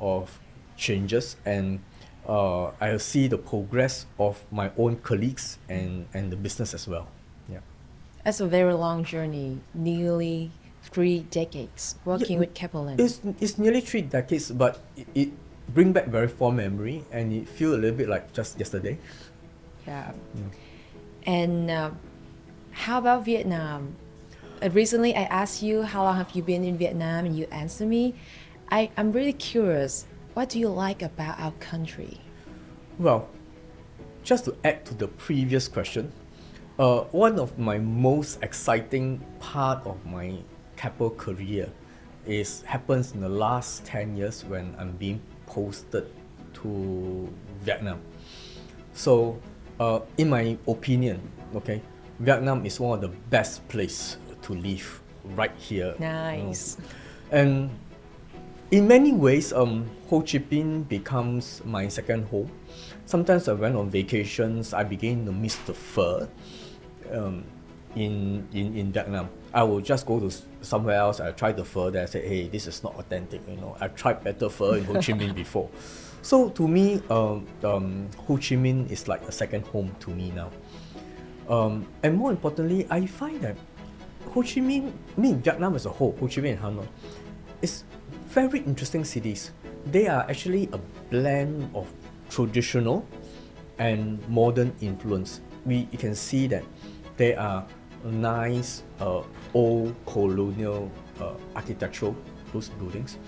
of 0.00 0.40
changes 0.76 1.36
and 1.44 1.80
uh, 2.28 2.70
I 2.80 2.96
see 2.96 3.28
the 3.28 3.38
progress 3.38 4.06
of 4.18 4.42
my 4.50 4.70
own 4.78 4.96
colleagues 4.96 5.58
and, 5.68 6.06
and 6.14 6.32
the 6.32 6.36
business 6.36 6.74
as 6.74 6.88
well. 6.88 7.08
Yeah. 8.24 8.30
That's 8.30 8.40
a 8.40 8.46
very 8.46 8.72
long 8.72 9.04
journey, 9.04 9.60
nearly 9.74 10.50
three 10.82 11.20
decades 11.30 11.96
working 12.04 12.34
yeah, 12.34 12.38
with 12.40 12.54
Keppel 12.54 12.84
Land. 12.84 13.00
It's, 13.00 13.20
it's 13.40 13.58
nearly 13.58 13.80
three 13.80 14.02
decades, 14.02 14.50
but 14.50 14.80
it, 14.96 15.06
it 15.14 15.28
bring 15.68 15.92
back 15.92 16.06
very 16.06 16.28
fond 16.28 16.56
memory 16.56 17.04
and 17.10 17.32
it 17.32 17.48
feel 17.48 17.74
a 17.74 17.76
little 17.76 17.96
bit 17.96 18.08
like 18.08 18.32
just 18.32 18.58
yesterday. 18.58 18.98
Yeah. 19.86 20.12
Mm. 20.36 20.50
And 21.26 21.70
uh, 21.70 21.90
how 22.72 22.98
about 22.98 23.24
Vietnam? 23.24 23.96
Uh, 24.62 24.70
recently, 24.70 25.14
I 25.14 25.22
asked 25.24 25.62
you 25.62 25.82
how 25.82 26.04
long 26.04 26.16
have 26.16 26.30
you 26.32 26.42
been 26.42 26.64
in 26.64 26.78
Vietnam, 26.78 27.26
and 27.26 27.36
you 27.36 27.46
answered 27.50 27.88
me. 27.88 28.14
I, 28.70 28.90
I'm 28.96 29.12
really 29.12 29.32
curious 29.32 30.06
what 30.34 30.48
do 30.48 30.58
you 30.58 30.68
like 30.68 31.02
about 31.02 31.38
our 31.38 31.52
country? 31.52 32.18
Well, 32.98 33.28
just 34.24 34.46
to 34.46 34.56
add 34.64 34.84
to 34.86 34.94
the 34.94 35.06
previous 35.06 35.68
question, 35.68 36.10
uh, 36.78 37.00
one 37.12 37.38
of 37.38 37.58
my 37.58 37.78
most 37.78 38.42
exciting 38.42 39.24
part 39.38 39.86
of 39.86 40.04
my 40.06 40.34
Keppel 40.76 41.10
career 41.10 41.70
is 42.26 42.62
happens 42.62 43.12
in 43.12 43.20
the 43.20 43.28
last 43.28 43.84
10 43.84 44.16
years 44.16 44.44
when 44.44 44.74
I'm 44.78 44.92
being 44.96 45.20
posted 45.46 46.10
to 46.54 47.28
Vietnam. 47.60 48.00
So, 48.92 49.38
uh, 49.78 50.00
in 50.18 50.30
my 50.30 50.58
opinion, 50.66 51.20
okay, 51.54 51.80
Vietnam 52.18 52.66
is 52.66 52.80
one 52.80 52.98
of 52.98 53.02
the 53.02 53.16
best 53.30 53.66
place 53.68 54.16
to 54.42 54.54
live 54.54 55.00
right 55.36 55.54
here. 55.56 55.94
Nice. 55.98 56.76
You 56.76 56.82
know. 56.82 57.38
And 57.38 57.70
in 58.70 58.88
many 58.88 59.12
ways, 59.12 59.52
um, 59.52 59.88
Ho 60.10 60.20
Chi 60.20 60.38
Minh 60.38 60.88
becomes 60.88 61.62
my 61.64 61.86
second 61.88 62.26
home. 62.26 62.50
Sometimes 63.06 63.48
I 63.48 63.52
went 63.52 63.76
on 63.76 63.90
vacations, 63.90 64.74
I 64.74 64.82
begin 64.82 65.24
to 65.26 65.32
miss 65.32 65.56
the 65.66 65.74
pho 65.74 66.28
um, 67.12 67.44
in, 67.94 68.46
in, 68.52 68.76
in 68.76 68.92
Vietnam. 68.92 69.28
I 69.52 69.62
will 69.62 69.80
just 69.80 70.06
go 70.06 70.18
to 70.18 70.30
somewhere 70.62 70.96
else, 70.96 71.20
I 71.20 71.30
try 71.32 71.52
the 71.52 71.64
pho 71.64 71.90
there, 71.90 72.02
I 72.02 72.06
say, 72.06 72.26
hey, 72.26 72.48
this 72.48 72.66
is 72.66 72.82
not 72.82 72.96
authentic, 72.96 73.40
you 73.48 73.56
know. 73.56 73.76
I've 73.80 73.94
tried 73.94 74.24
better 74.24 74.48
pho 74.48 74.72
in 74.72 74.84
Ho 74.84 74.94
Chi 74.94 75.12
Minh 75.12 75.34
before. 75.44 75.70
So 76.22 76.48
to 76.50 76.66
me, 76.66 77.02
um, 77.10 77.46
um, 77.62 78.08
Ho 78.26 78.36
Chi 78.36 78.56
Minh 78.56 78.90
is 78.90 79.06
like 79.06 79.22
a 79.22 79.32
second 79.32 79.66
home 79.66 79.94
to 80.00 80.10
me 80.10 80.32
now. 80.32 80.50
Um, 81.48 81.86
and 82.02 82.16
more 82.16 82.30
importantly, 82.30 82.86
I 82.90 83.06
find 83.06 83.40
that 83.42 83.56
Ho 84.32 84.42
Chi 84.42 84.60
Minh, 84.60 84.90
I 85.16 85.20
mean 85.20 85.40
Vietnam 85.42 85.74
as 85.74 85.86
a 85.86 85.90
whole, 85.90 86.16
Ho 86.18 86.26
Chi 86.26 86.40
Minh 86.40 86.52
and 86.52 86.60
Hanoi, 86.60 86.86
is 87.62 87.84
very 88.28 88.60
interesting 88.60 89.04
cities. 89.04 89.52
They 89.86 90.08
are 90.08 90.22
actually 90.28 90.68
a 90.72 90.78
blend 91.10 91.70
of 91.74 91.92
traditional 92.30 93.06
and 93.78 94.26
modern 94.28 94.74
influence. 94.80 95.40
We 95.64 95.88
you 95.92 95.98
can 95.98 96.14
see 96.14 96.46
that 96.48 96.64
they 97.16 97.34
are 97.34 97.66
nice 98.04 98.82
uh, 99.00 99.22
old 99.54 99.94
colonial 100.06 100.90
uh, 101.20 101.34
architectural 101.56 102.16
those 102.54 102.68
buildings, 102.78 103.18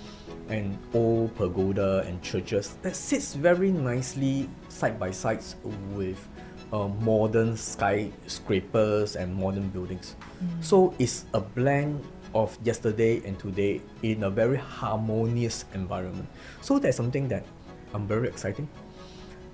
and 0.48 0.78
old 0.94 1.34
pagoda 1.34 2.04
and 2.06 2.22
churches 2.22 2.78
that 2.82 2.94
sits 2.94 3.34
very 3.34 3.72
nicely 3.72 4.48
side 4.68 4.98
by 4.98 5.10
sides 5.10 5.56
with 5.92 6.16
uh, 6.72 6.88
modern 7.02 7.56
skyscrapers 7.56 9.16
and 9.16 9.34
modern 9.34 9.68
buildings. 9.68 10.14
So 10.60 10.94
it's 10.98 11.26
a 11.34 11.40
blend 11.40 12.02
of 12.34 12.56
yesterday 12.62 13.20
and 13.26 13.38
today 13.38 13.82
in 14.02 14.22
a 14.24 14.30
very 14.30 14.56
harmonious 14.56 15.64
environment. 15.74 16.28
So 16.60 16.78
that's 16.78 16.96
something 16.96 17.28
that 17.28 17.44
I'm 17.94 18.06
very 18.06 18.28
exciting 18.28 18.68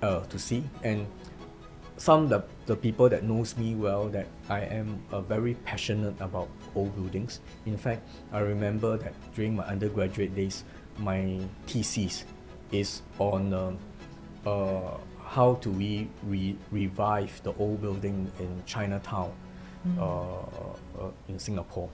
uh, 0.01 0.21
to 0.21 0.37
see 0.37 0.63
and 0.83 1.07
some 1.97 2.27
the, 2.27 2.43
the 2.65 2.75
people 2.75 3.09
that 3.09 3.23
knows 3.23 3.57
me 3.57 3.75
well 3.75 4.07
that 4.09 4.27
I 4.49 4.61
am 4.61 5.03
uh, 5.11 5.21
very 5.21 5.55
passionate 5.65 6.15
about 6.19 6.49
old 6.75 6.95
buildings. 6.95 7.41
In 7.65 7.77
fact, 7.77 8.07
I 8.31 8.39
remember 8.39 8.97
that 8.97 9.13
during 9.35 9.55
my 9.55 9.63
undergraduate 9.65 10.35
days, 10.35 10.63
my 10.97 11.39
thesis 11.67 12.25
is 12.71 13.01
on 13.19 13.53
um, 13.53 13.77
uh, 14.45 14.97
how 15.25 15.55
do 15.55 15.71
we 15.71 16.07
re- 16.23 16.57
revive 16.71 17.41
the 17.43 17.53
old 17.55 17.81
building 17.81 18.31
in 18.39 18.63
Chinatown 18.65 19.31
uh, 19.99 20.39
uh, 20.39 21.11
in 21.27 21.39
Singapore. 21.39 21.89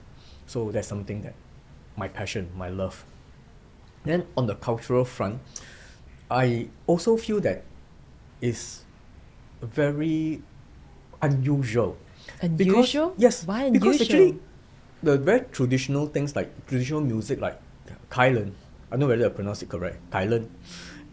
So 0.46 0.70
that's 0.70 0.86
something 0.86 1.22
that 1.22 1.34
my 1.96 2.06
passion, 2.06 2.50
my 2.56 2.68
love. 2.68 3.04
Then 4.04 4.26
on 4.36 4.46
the 4.46 4.54
cultural 4.54 5.04
front, 5.04 5.40
I 6.30 6.68
also 6.86 7.16
feel 7.16 7.40
that 7.40 7.64
is 8.40 8.84
very 9.60 10.42
unusual. 11.22 11.96
Unusual? 12.42 13.10
Because, 13.10 13.22
yes, 13.22 13.46
Why 13.46 13.70
because 13.70 14.00
actually 14.00 14.38
the 15.02 15.18
very 15.18 15.44
traditional 15.52 16.06
things 16.06 16.36
like 16.36 16.50
traditional 16.66 17.00
music 17.00 17.40
like 17.40 17.60
Kailan, 18.10 18.52
I 18.90 18.96
don't 18.96 19.00
know 19.00 19.08
whether 19.08 19.26
I 19.26 19.28
pronounce 19.28 19.62
it 19.62 19.68
correct, 19.68 19.98
Kailan, 20.10 20.48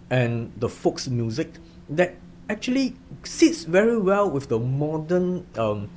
and 0.09 0.51
the 0.57 0.69
folks 0.69 1.07
music 1.07 1.53
that 1.89 2.15
actually 2.49 2.95
sits 3.23 3.63
very 3.63 3.97
well 3.97 4.29
with 4.29 4.47
the 4.49 4.59
modern 4.59 5.45
um, 5.57 5.89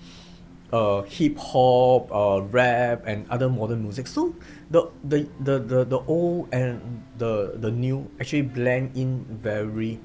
uh, 0.73 1.03
hip 1.03 1.37
hop, 1.39 2.11
uh, 2.13 2.43
rap, 2.51 3.03
and 3.07 3.27
other 3.31 3.49
modern 3.49 3.83
music. 3.83 4.07
So 4.07 4.35
the, 4.71 4.91
the, 5.05 5.29
the, 5.41 5.59
the, 5.59 5.85
the 5.85 5.99
old 6.07 6.49
and 6.53 7.03
the, 7.19 7.55
the 7.57 7.71
new 7.71 8.11
actually 8.21 8.43
blend 8.43 8.97
in 8.97 9.25
very 9.25 9.99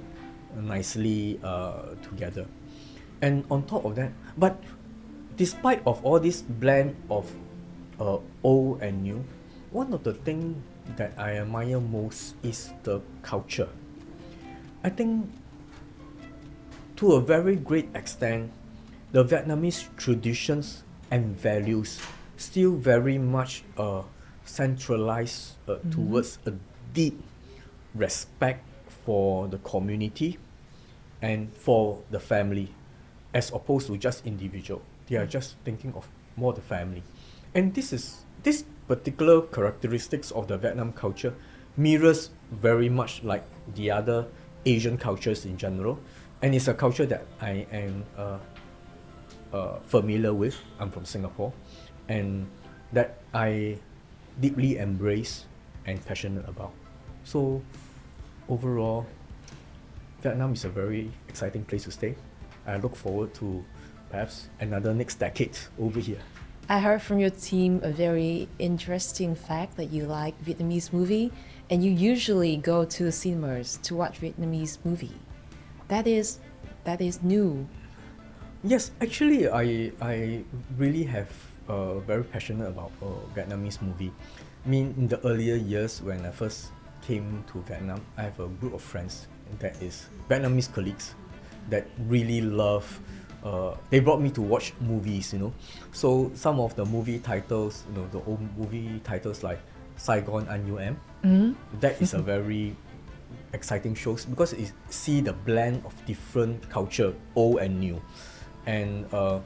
nicely 0.56 1.40
uh, 1.44 1.96
together. 2.02 2.46
And 3.22 3.46
on 3.50 3.64
top 3.64 3.86
of 3.86 3.96
that, 3.96 4.12
but 4.38 4.62
despite 5.36 5.82
of 5.86 6.04
all 6.04 6.20
this 6.20 6.42
blend 6.42 6.96
of 7.10 7.32
uh, 8.00 8.20
old 8.44 8.82
and 8.82 9.04
new, 9.04 9.24
one 9.72 9.94
of 9.94 10.04
the 10.04 10.14
things 10.14 10.56
that 10.98 11.14
I 11.18 11.38
admire 11.38 11.80
most 11.80 12.36
is 12.44 12.72
the 12.84 13.02
culture. 13.22 13.70
I 14.84 14.90
think 14.90 15.30
to 16.98 17.14
a 17.14 17.22
very 17.22 17.56
great 17.56 17.90
extent, 17.96 18.52
the 19.12 19.24
Vietnamese 19.24 19.90
traditions 19.98 20.84
and 21.12 21.36
values 21.36 22.00
still 22.38 22.76
very 22.76 23.18
much 23.18 23.64
uh, 23.78 24.04
centralized 24.46 25.56
uh, 25.68 25.78
towards 25.92 26.40
a 26.46 26.54
deep 26.94 27.20
respect 27.94 28.64
for 28.88 29.48
the 29.48 29.58
community 29.60 30.38
and 31.22 31.52
for 31.56 32.04
the 32.12 32.20
family 32.20 32.70
as 33.36 33.52
opposed 33.52 33.88
to 33.88 33.98
just 33.98 34.26
individual. 34.26 34.82
They 35.08 35.18
are 35.18 35.28
just 35.28 35.58
thinking 35.66 35.94
of 35.94 36.08
more 36.38 36.54
the 36.54 36.62
family. 36.62 37.04
And 37.54 37.76
this 37.76 37.92
is 37.92 38.24
this 38.42 38.64
particular 38.88 39.42
characteristics 39.42 40.32
of 40.32 40.48
the 40.48 40.58
Vietnam 40.58 40.94
culture 40.94 41.36
mirrors 41.76 42.30
very 42.52 42.88
much 42.88 43.24
like 43.24 43.44
the 43.76 43.92
other 43.92 44.26
Asian 44.66 44.98
cultures 44.98 45.46
in 45.46 45.58
general. 45.58 46.00
And 46.42 46.56
it's 46.56 46.68
a 46.68 46.74
culture 46.74 47.06
that 47.06 47.26
I 47.42 47.68
am 47.72 48.06
uh, 48.18 48.38
uh, 49.52 49.80
familiar 49.84 50.34
with. 50.34 50.56
I'm 50.80 50.92
from 50.92 51.06
Singapore, 51.06 51.52
and 52.08 52.48
that 52.94 53.20
I 53.34 53.80
deeply 54.40 54.78
embrace 54.78 55.46
and 55.86 56.04
passionate 56.06 56.48
about. 56.48 56.72
So, 57.24 57.62
overall, 58.48 59.08
Vietnam 60.22 60.54
is 60.54 60.66
a 60.66 60.70
very 60.70 61.12
exciting 61.28 61.64
place 61.64 61.84
to 61.86 61.92
stay. 61.92 62.16
I 62.68 62.78
look 62.78 62.96
forward 62.96 63.34
to 63.36 63.64
perhaps 64.10 64.50
another 64.60 64.94
next 64.94 65.16
decade 65.16 65.58
over 65.80 66.00
here. 66.00 66.20
I 66.68 66.80
heard 66.80 67.02
from 67.02 67.20
your 67.20 67.30
team 67.30 67.80
a 67.84 67.92
very 67.92 68.50
interesting 68.58 69.36
fact 69.36 69.78
that 69.78 69.94
you 69.94 70.06
like 70.06 70.34
Vietnamese 70.44 70.92
movie 70.92 71.32
and 71.70 71.84
you 71.84 71.92
usually 71.92 72.58
go 72.58 72.86
to 72.86 73.04
the 73.04 73.12
cinemas 73.12 73.78
to 73.84 73.96
watch 73.96 74.20
Vietnamese 74.20 74.80
movie. 74.84 75.14
That 75.90 76.08
is 76.08 76.40
that 76.84 77.02
is 77.02 77.22
new. 77.22 77.68
Yes, 78.64 78.90
actually, 78.98 79.46
I 79.46 79.94
I 80.02 80.42
really 80.78 81.04
have 81.06 81.30
uh, 81.70 82.02
very 82.02 82.24
passionate 82.26 82.70
about 82.70 82.90
uh, 82.98 83.14
Vietnamese 83.38 83.78
movie. 83.82 84.10
I 84.66 84.68
mean, 84.68 84.98
in 84.98 85.06
the 85.06 85.22
earlier 85.22 85.56
years 85.56 86.02
when 86.02 86.26
I 86.26 86.34
first 86.34 86.74
came 87.06 87.46
to 87.54 87.62
Vietnam, 87.70 88.02
I 88.18 88.26
have 88.26 88.40
a 88.42 88.50
group 88.58 88.74
of 88.74 88.82
friends 88.82 89.30
that 89.62 89.78
is 89.86 90.10
Vietnamese 90.26 90.74
colleagues 90.74 91.14
that 91.70 91.88
really 92.08 92.42
love. 92.42 93.00
Uh, 93.44 93.76
they 93.92 94.00
brought 94.00 94.20
me 94.22 94.30
to 94.32 94.42
watch 94.42 94.74
movies, 94.82 95.32
you 95.34 95.40
know. 95.40 95.54
So 95.94 96.32
some 96.34 96.60
of 96.60 96.76
the 96.76 96.86
movie 96.86 97.20
titles, 97.20 97.84
you 97.90 98.02
know, 98.02 98.08
the 98.12 98.20
old 98.26 98.42
movie 98.58 99.00
titles 99.04 99.44
like 99.44 99.60
Saigon 99.98 100.46
NUM, 100.50 100.98
that 101.80 102.02
is 102.02 102.14
a 102.14 102.22
very 102.22 102.76
exciting 103.54 103.96
shows 103.96 104.26
because 104.26 104.52
it 104.54 104.74
see 104.90 105.22
the 105.22 105.32
blend 105.34 105.86
of 105.86 105.94
different 106.06 106.68
culture, 106.70 107.14
old 107.36 107.60
and 107.60 107.80
new, 107.80 108.02
and 108.66 109.06
uh, 109.14 109.40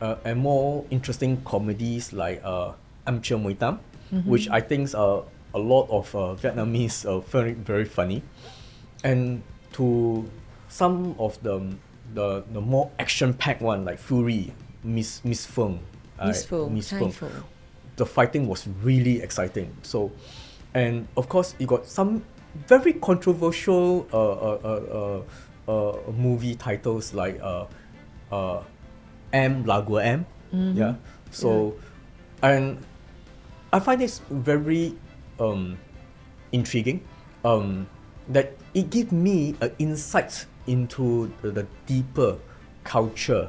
uh, 0.00 0.16
and 0.24 0.38
more 0.40 0.84
interesting 0.90 1.36
comedies 1.44 2.12
like 2.12 2.40
uh, 2.44 2.72
Am 3.06 3.20
Chưa 3.20 3.36
Mui 3.36 3.58
Tam, 3.58 3.78
which 4.24 4.48
I 4.50 4.60
think 4.60 4.94
uh, 4.94 5.20
a 5.54 5.58
lot 5.58 5.90
of 5.90 6.14
uh, 6.14 6.34
Vietnamese 6.40 7.04
uh, 7.04 7.18
very 7.20 7.52
very 7.52 7.84
funny, 7.84 8.22
and 9.04 9.42
to 9.72 10.24
some 10.72 11.14
of 11.18 11.40
the 11.42 11.76
the, 12.14 12.44
the 12.52 12.60
more 12.60 12.90
action 12.98 13.34
packed 13.34 13.62
one 13.62 13.84
like 13.84 13.98
Furie, 13.98 14.52
Miss 14.82 15.24
Miss 15.24 15.44
Feng, 15.44 15.80
Miss 16.24 16.44
Fu, 16.44 16.68
Miss 16.70 16.90
Feng 16.90 17.12
the 17.96 18.06
fighting 18.06 18.48
was 18.48 18.66
really 18.82 19.20
exciting. 19.20 19.74
So, 19.82 20.10
and 20.74 21.06
of 21.16 21.28
course, 21.28 21.54
it 21.58 21.68
got 21.68 21.86
some 21.86 22.24
very 22.66 22.94
controversial 22.94 24.06
uh, 24.12 24.16
uh, 24.16 24.58
uh, 24.64 25.22
uh, 25.68 25.70
uh, 25.70 26.10
movie 26.10 26.54
titles 26.54 27.12
like 27.12 27.38
uh, 27.42 27.66
uh, 28.32 28.62
Em 29.32 29.64
Là 29.64 29.80
Của 29.80 30.00
Em. 30.00 30.24
Yeah. 30.52 30.94
So, 31.30 31.74
and 32.42 32.78
I 33.72 33.80
find 33.80 34.00
this 34.00 34.20
very 34.30 34.94
um, 35.38 35.78
intriguing. 36.52 37.00
Um, 37.44 37.86
that 38.28 38.52
it 38.74 38.90
gives 38.90 39.12
me 39.12 39.54
an 39.60 39.72
insight 39.78 40.46
into 40.66 41.32
the, 41.42 41.66
deeper 41.86 42.38
culture 42.84 43.48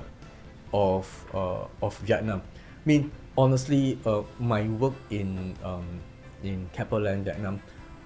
of 0.74 1.06
uh, 1.34 1.66
of 1.82 1.98
Vietnam. 2.00 2.42
I 2.42 2.86
mean, 2.86 3.12
honestly, 3.38 3.98
uh, 4.06 4.24
my 4.40 4.68
work 4.68 4.94
in 5.10 5.56
um, 5.64 6.00
in 6.44 6.70
Land, 6.92 7.26
Vietnam, 7.26 7.62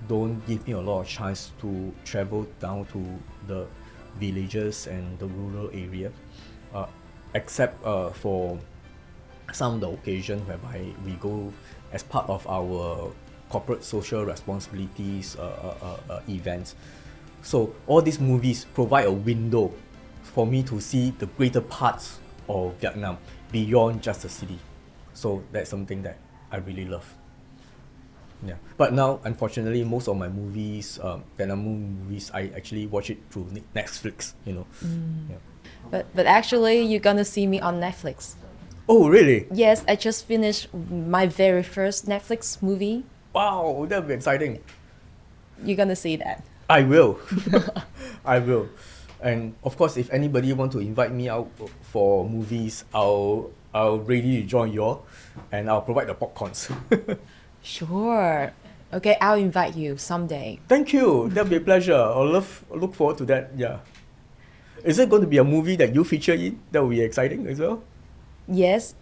don't 0.07 0.45
give 0.45 0.67
me 0.67 0.73
a 0.73 0.79
lot 0.81 1.01
of 1.01 1.07
chance 1.07 1.51
to 1.61 1.93
travel 2.05 2.47
down 2.59 2.85
to 2.93 3.03
the 3.47 3.65
villages 4.19 4.87
and 4.87 5.17
the 5.19 5.27
rural 5.27 5.69
area, 5.73 6.11
uh, 6.73 6.87
except 7.33 7.83
uh, 7.85 8.09
for 8.09 8.59
some 9.53 9.75
of 9.75 9.81
the 9.81 9.89
occasion 9.89 10.39
whereby 10.47 10.85
we 11.05 11.13
go 11.13 11.51
as 11.91 12.03
part 12.03 12.29
of 12.29 12.45
our 12.47 13.11
corporate 13.49 13.83
social 13.83 14.25
responsibilities 14.25 15.35
uh, 15.37 15.41
uh, 15.41 15.85
uh, 15.85 16.13
uh, 16.13 16.21
events. 16.27 16.75
So 17.47 17.73
all 17.88 18.01
these 18.01 18.19
movies 18.19 18.65
provide 18.73 19.05
a 19.05 19.12
window 19.12 19.71
for 20.21 20.45
me 20.45 20.63
to 20.63 20.81
see 20.81 21.12
the 21.12 21.27
greater 21.27 21.62
parts 21.62 22.19
of 22.49 22.75
Vietnam 22.81 23.19
beyond 23.53 24.03
just 24.03 24.23
the 24.23 24.27
city. 24.27 24.60
So 25.13 25.41
that's 25.53 25.69
something 25.69 26.03
that 26.03 26.17
I 26.51 26.57
really 26.57 26.83
love. 26.83 27.07
Yeah, 28.45 28.55
but 28.75 28.91
now 28.91 29.21
unfortunately 29.23 29.86
most 29.86 30.10
of 30.10 30.17
my 30.17 30.27
movies, 30.27 30.99
um, 31.01 31.23
Vietnam 31.38 31.63
movies, 32.03 32.31
I 32.33 32.51
actually 32.53 32.86
watch 32.86 33.10
it 33.10 33.17
through 33.31 33.47
Netflix. 33.73 34.33
You 34.45 34.53
know. 34.53 34.67
Yeah. 35.29 35.38
But 35.89 36.05
but 36.13 36.25
actually 36.25 36.81
you're 36.81 36.99
gonna 36.99 37.23
see 37.23 37.47
me 37.47 37.62
on 37.62 37.79
Netflix. 37.79 38.36
Oh 38.89 39.07
really? 39.07 39.47
Yes, 39.53 39.86
I 39.88 39.95
just 39.95 40.25
finished 40.25 40.67
my 40.73 41.27
very 41.27 41.63
first 41.63 42.07
Netflix 42.07 42.62
movie. 42.62 43.05
Wow, 43.31 43.86
that'd 43.88 44.05
be 44.05 44.15
exciting. 44.15 44.60
You're 45.63 45.77
gonna 45.77 45.95
see 45.95 46.17
that. 46.17 46.43
I 46.69 46.84
will. 46.84 47.19
I 48.25 48.39
will. 48.39 48.69
And 49.21 49.56
of 49.63 49.77
course, 49.77 49.97
if 49.97 50.12
anybody 50.13 50.53
want 50.53 50.71
to 50.73 50.80
invite 50.80 51.12
me 51.12 51.27
out 51.30 51.49
for 51.82 52.27
movies, 52.30 52.86
I'll 52.93 53.51
I'll 53.73 53.99
ready 53.99 54.41
to 54.41 54.47
join 54.47 54.71
you 54.73 54.84
all, 54.84 55.06
and 55.51 55.69
I'll 55.69 55.82
provide 55.82 56.08
the 56.08 56.15
popcorns. 56.15 56.69
Sure. 57.63 58.53
Okay, 58.93 59.17
I'll 59.19 59.36
invite 59.36 59.75
you 59.75 59.97
someday. 59.97 60.58
Thank 60.69 60.93
you. 60.93 61.27
That'll 61.27 61.49
be 61.49 61.58
a 61.58 61.60
pleasure. 61.60 61.95
I'll 61.99 62.30
love 62.32 62.63
look 62.71 62.95
forward 62.95 63.17
to 63.17 63.25
that. 63.25 63.51
Yeah. 63.58 63.80
Is 64.86 64.99
it 64.99 65.10
going 65.10 65.21
to 65.23 65.27
be 65.27 65.38
a 65.38 65.43
movie 65.43 65.75
that 65.75 65.93
you 65.93 66.06
feature 66.06 66.32
in? 66.34 66.60
That 66.71 66.82
will 66.82 66.89
be 66.95 67.01
exciting 67.01 67.45
as 67.47 67.60
well. 67.60 67.84
Yes, 68.47 68.95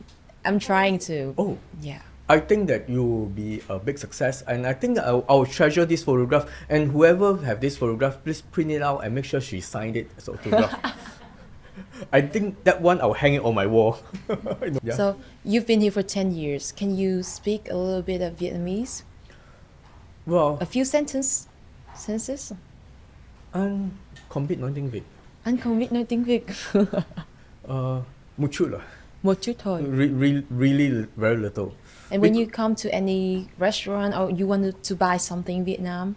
I'm 0.44 0.58
trying 0.58 0.98
to. 1.06 1.36
Oh, 1.38 1.60
Yeah. 1.80 2.02
I 2.28 2.40
think 2.40 2.68
that 2.70 2.90
you 2.90 3.04
will 3.04 3.28
be 3.30 3.62
a 3.70 3.78
big 3.78 3.98
success, 4.00 4.42
and 4.48 4.66
I 4.66 4.74
think 4.74 4.98
I'll, 4.98 5.24
I'll 5.30 5.46
treasure 5.46 5.86
this 5.86 6.04
photograph. 6.04 6.50
And 6.70 6.92
whoever 6.92 7.38
have 7.46 7.62
this 7.62 7.78
photograph, 7.78 8.18
please 8.24 8.42
print 8.42 8.72
it 8.72 8.82
out 8.82 9.04
and 9.06 9.14
make 9.14 9.26
sure 9.26 9.40
she 9.40 9.62
signed 9.62 9.96
it 9.96 10.10
as 10.18 10.28
autograph. 10.28 10.74
I 12.12 12.22
think 12.22 12.64
that 12.64 12.82
one 12.82 13.00
I'll 13.00 13.14
hang 13.14 13.36
it 13.36 13.44
on 13.44 13.54
my 13.54 13.68
wall. 13.68 14.00
yeah. 14.84 14.96
So 14.96 15.16
you've 15.44 15.68
been 15.68 15.82
here 15.82 15.92
for 15.92 16.02
10 16.02 16.32
years. 16.32 16.72
Can 16.72 16.96
you 16.98 17.22
speak 17.22 17.70
a 17.70 17.76
little 17.78 18.02
bit 18.02 18.22
of 18.22 18.38
Vietnamese? 18.40 19.04
well, 20.26 20.58
A 20.62 20.66
few 20.66 20.84
sentence, 20.86 21.48
sentences? 21.96 22.52
anh 23.52 23.90
không 24.30 24.48
biết 24.48 24.60
nói 24.60 24.72
tiếng 24.76 24.90
Việt. 24.90 25.04
Anh 25.44 25.58
không 25.58 25.80
biết 25.80 25.92
nói 25.92 26.06
tiếng 26.10 26.24
Việt. 26.24 26.46
Uh, 27.68 28.04
một 28.38 28.48
chút 28.52 28.68
lah. 28.72 28.82
Một 29.24 29.38
chút 29.42 29.54
thôi. 29.60 29.82
Re- 29.82 30.08
re- 30.20 30.42
really 30.60 31.06
very 31.16 31.36
little. 31.36 31.66
And 32.12 32.22
when 32.22 32.34
Bec- 32.34 32.40
you 32.40 32.48
come 32.48 32.76
to 32.76 32.94
any 32.94 33.50
restaurant 33.58 34.16
or 34.16 34.30
you 34.30 34.46
want 34.48 34.84
to 34.84 34.96
buy 34.96 35.18
something 35.18 35.58
in 35.58 35.66
Vietnam, 35.66 36.16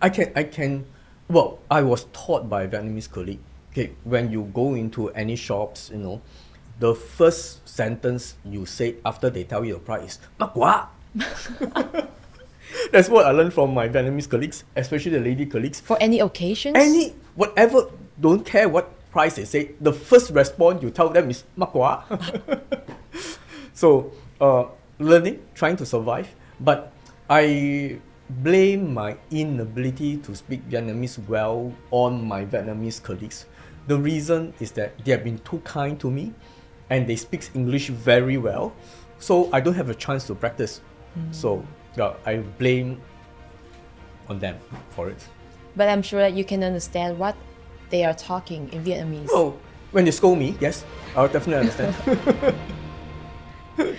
I 0.00 0.08
can 0.08 0.32
I 0.34 0.44
can 0.44 0.86
well 1.28 1.58
I 1.70 1.82
was 1.82 2.06
taught 2.12 2.48
by 2.48 2.62
a 2.62 2.68
Vietnamese 2.68 3.10
colleague. 3.10 3.40
Okay, 3.72 3.92
when 4.04 4.30
you 4.32 4.48
go 4.54 4.74
into 4.74 5.10
any 5.10 5.36
shops, 5.36 5.90
you 5.92 5.98
know, 5.98 6.20
the 6.80 6.94
first 6.94 7.68
sentence 7.68 8.36
you 8.44 8.64
say 8.64 8.96
after 9.04 9.28
they 9.28 9.44
tell 9.44 9.64
you 9.64 9.74
the 9.74 9.80
price 9.80 10.18
is. 10.18 10.18
That's 12.92 13.08
what 13.08 13.26
I 13.26 13.30
learned 13.32 13.52
from 13.52 13.72
my 13.72 13.88
Vietnamese 13.88 14.28
colleagues, 14.28 14.64
especially 14.76 15.12
the 15.12 15.20
lady 15.20 15.46
colleagues. 15.46 15.80
for 15.80 15.96
any 16.00 16.20
occasions, 16.20 16.76
Any 16.76 17.14
whatever, 17.34 17.88
don't 18.20 18.44
care 18.44 18.68
what 18.68 18.92
price 19.10 19.36
they 19.36 19.44
say. 19.44 19.72
The 19.80 19.92
first 19.92 20.30
response 20.30 20.82
you 20.82 20.90
tell 20.90 21.08
them 21.08 21.30
is 21.30 21.44
"Mắc 21.56 21.72
quá." 21.72 22.04
so, 23.74 24.12
uh, 24.40 24.64
learning, 24.98 25.40
trying 25.54 25.76
to 25.76 25.86
survive, 25.86 26.28
but 26.60 26.92
I 27.30 27.98
blame 28.42 28.92
my 28.92 29.16
inability 29.30 30.18
to 30.18 30.34
speak 30.34 30.68
Vietnamese 30.68 31.18
well 31.28 31.72
on 31.90 32.26
my 32.26 32.44
Vietnamese 32.44 33.02
colleagues. 33.02 33.46
The 33.86 33.96
reason 33.96 34.52
is 34.60 34.72
that 34.72 35.02
they 35.04 35.12
have 35.12 35.24
been 35.24 35.38
too 35.38 35.60
kind 35.64 35.98
to 36.00 36.10
me, 36.10 36.34
and 36.90 37.06
they 37.06 37.16
speak 37.16 37.48
English 37.54 37.88
very 37.88 38.36
well, 38.36 38.72
so 39.18 39.48
I 39.52 39.60
don't 39.60 39.74
have 39.74 39.88
a 39.90 39.94
chance 39.94 40.26
to 40.26 40.34
practice. 40.34 40.80
Mm. 41.18 41.34
So, 41.34 41.64
yeah, 41.96 42.12
I 42.26 42.38
blame 42.58 43.00
on 44.28 44.38
them 44.38 44.56
for 44.90 45.08
it. 45.08 45.24
but 45.76 45.88
I'm 45.88 46.02
sure 46.02 46.20
that 46.20 46.34
you 46.34 46.44
can 46.44 46.62
understand 46.64 47.18
what 47.18 47.36
they 47.90 48.04
are 48.04 48.12
talking 48.14 48.68
in 48.72 48.84
Vietnamese. 48.84 49.28
Oh, 49.30 49.56
when 49.92 50.04
they 50.04 50.10
scold 50.10 50.38
me, 50.38 50.56
yes, 50.60 50.84
I'll 51.16 51.28
definitely 51.28 51.68
understand. 51.68 51.94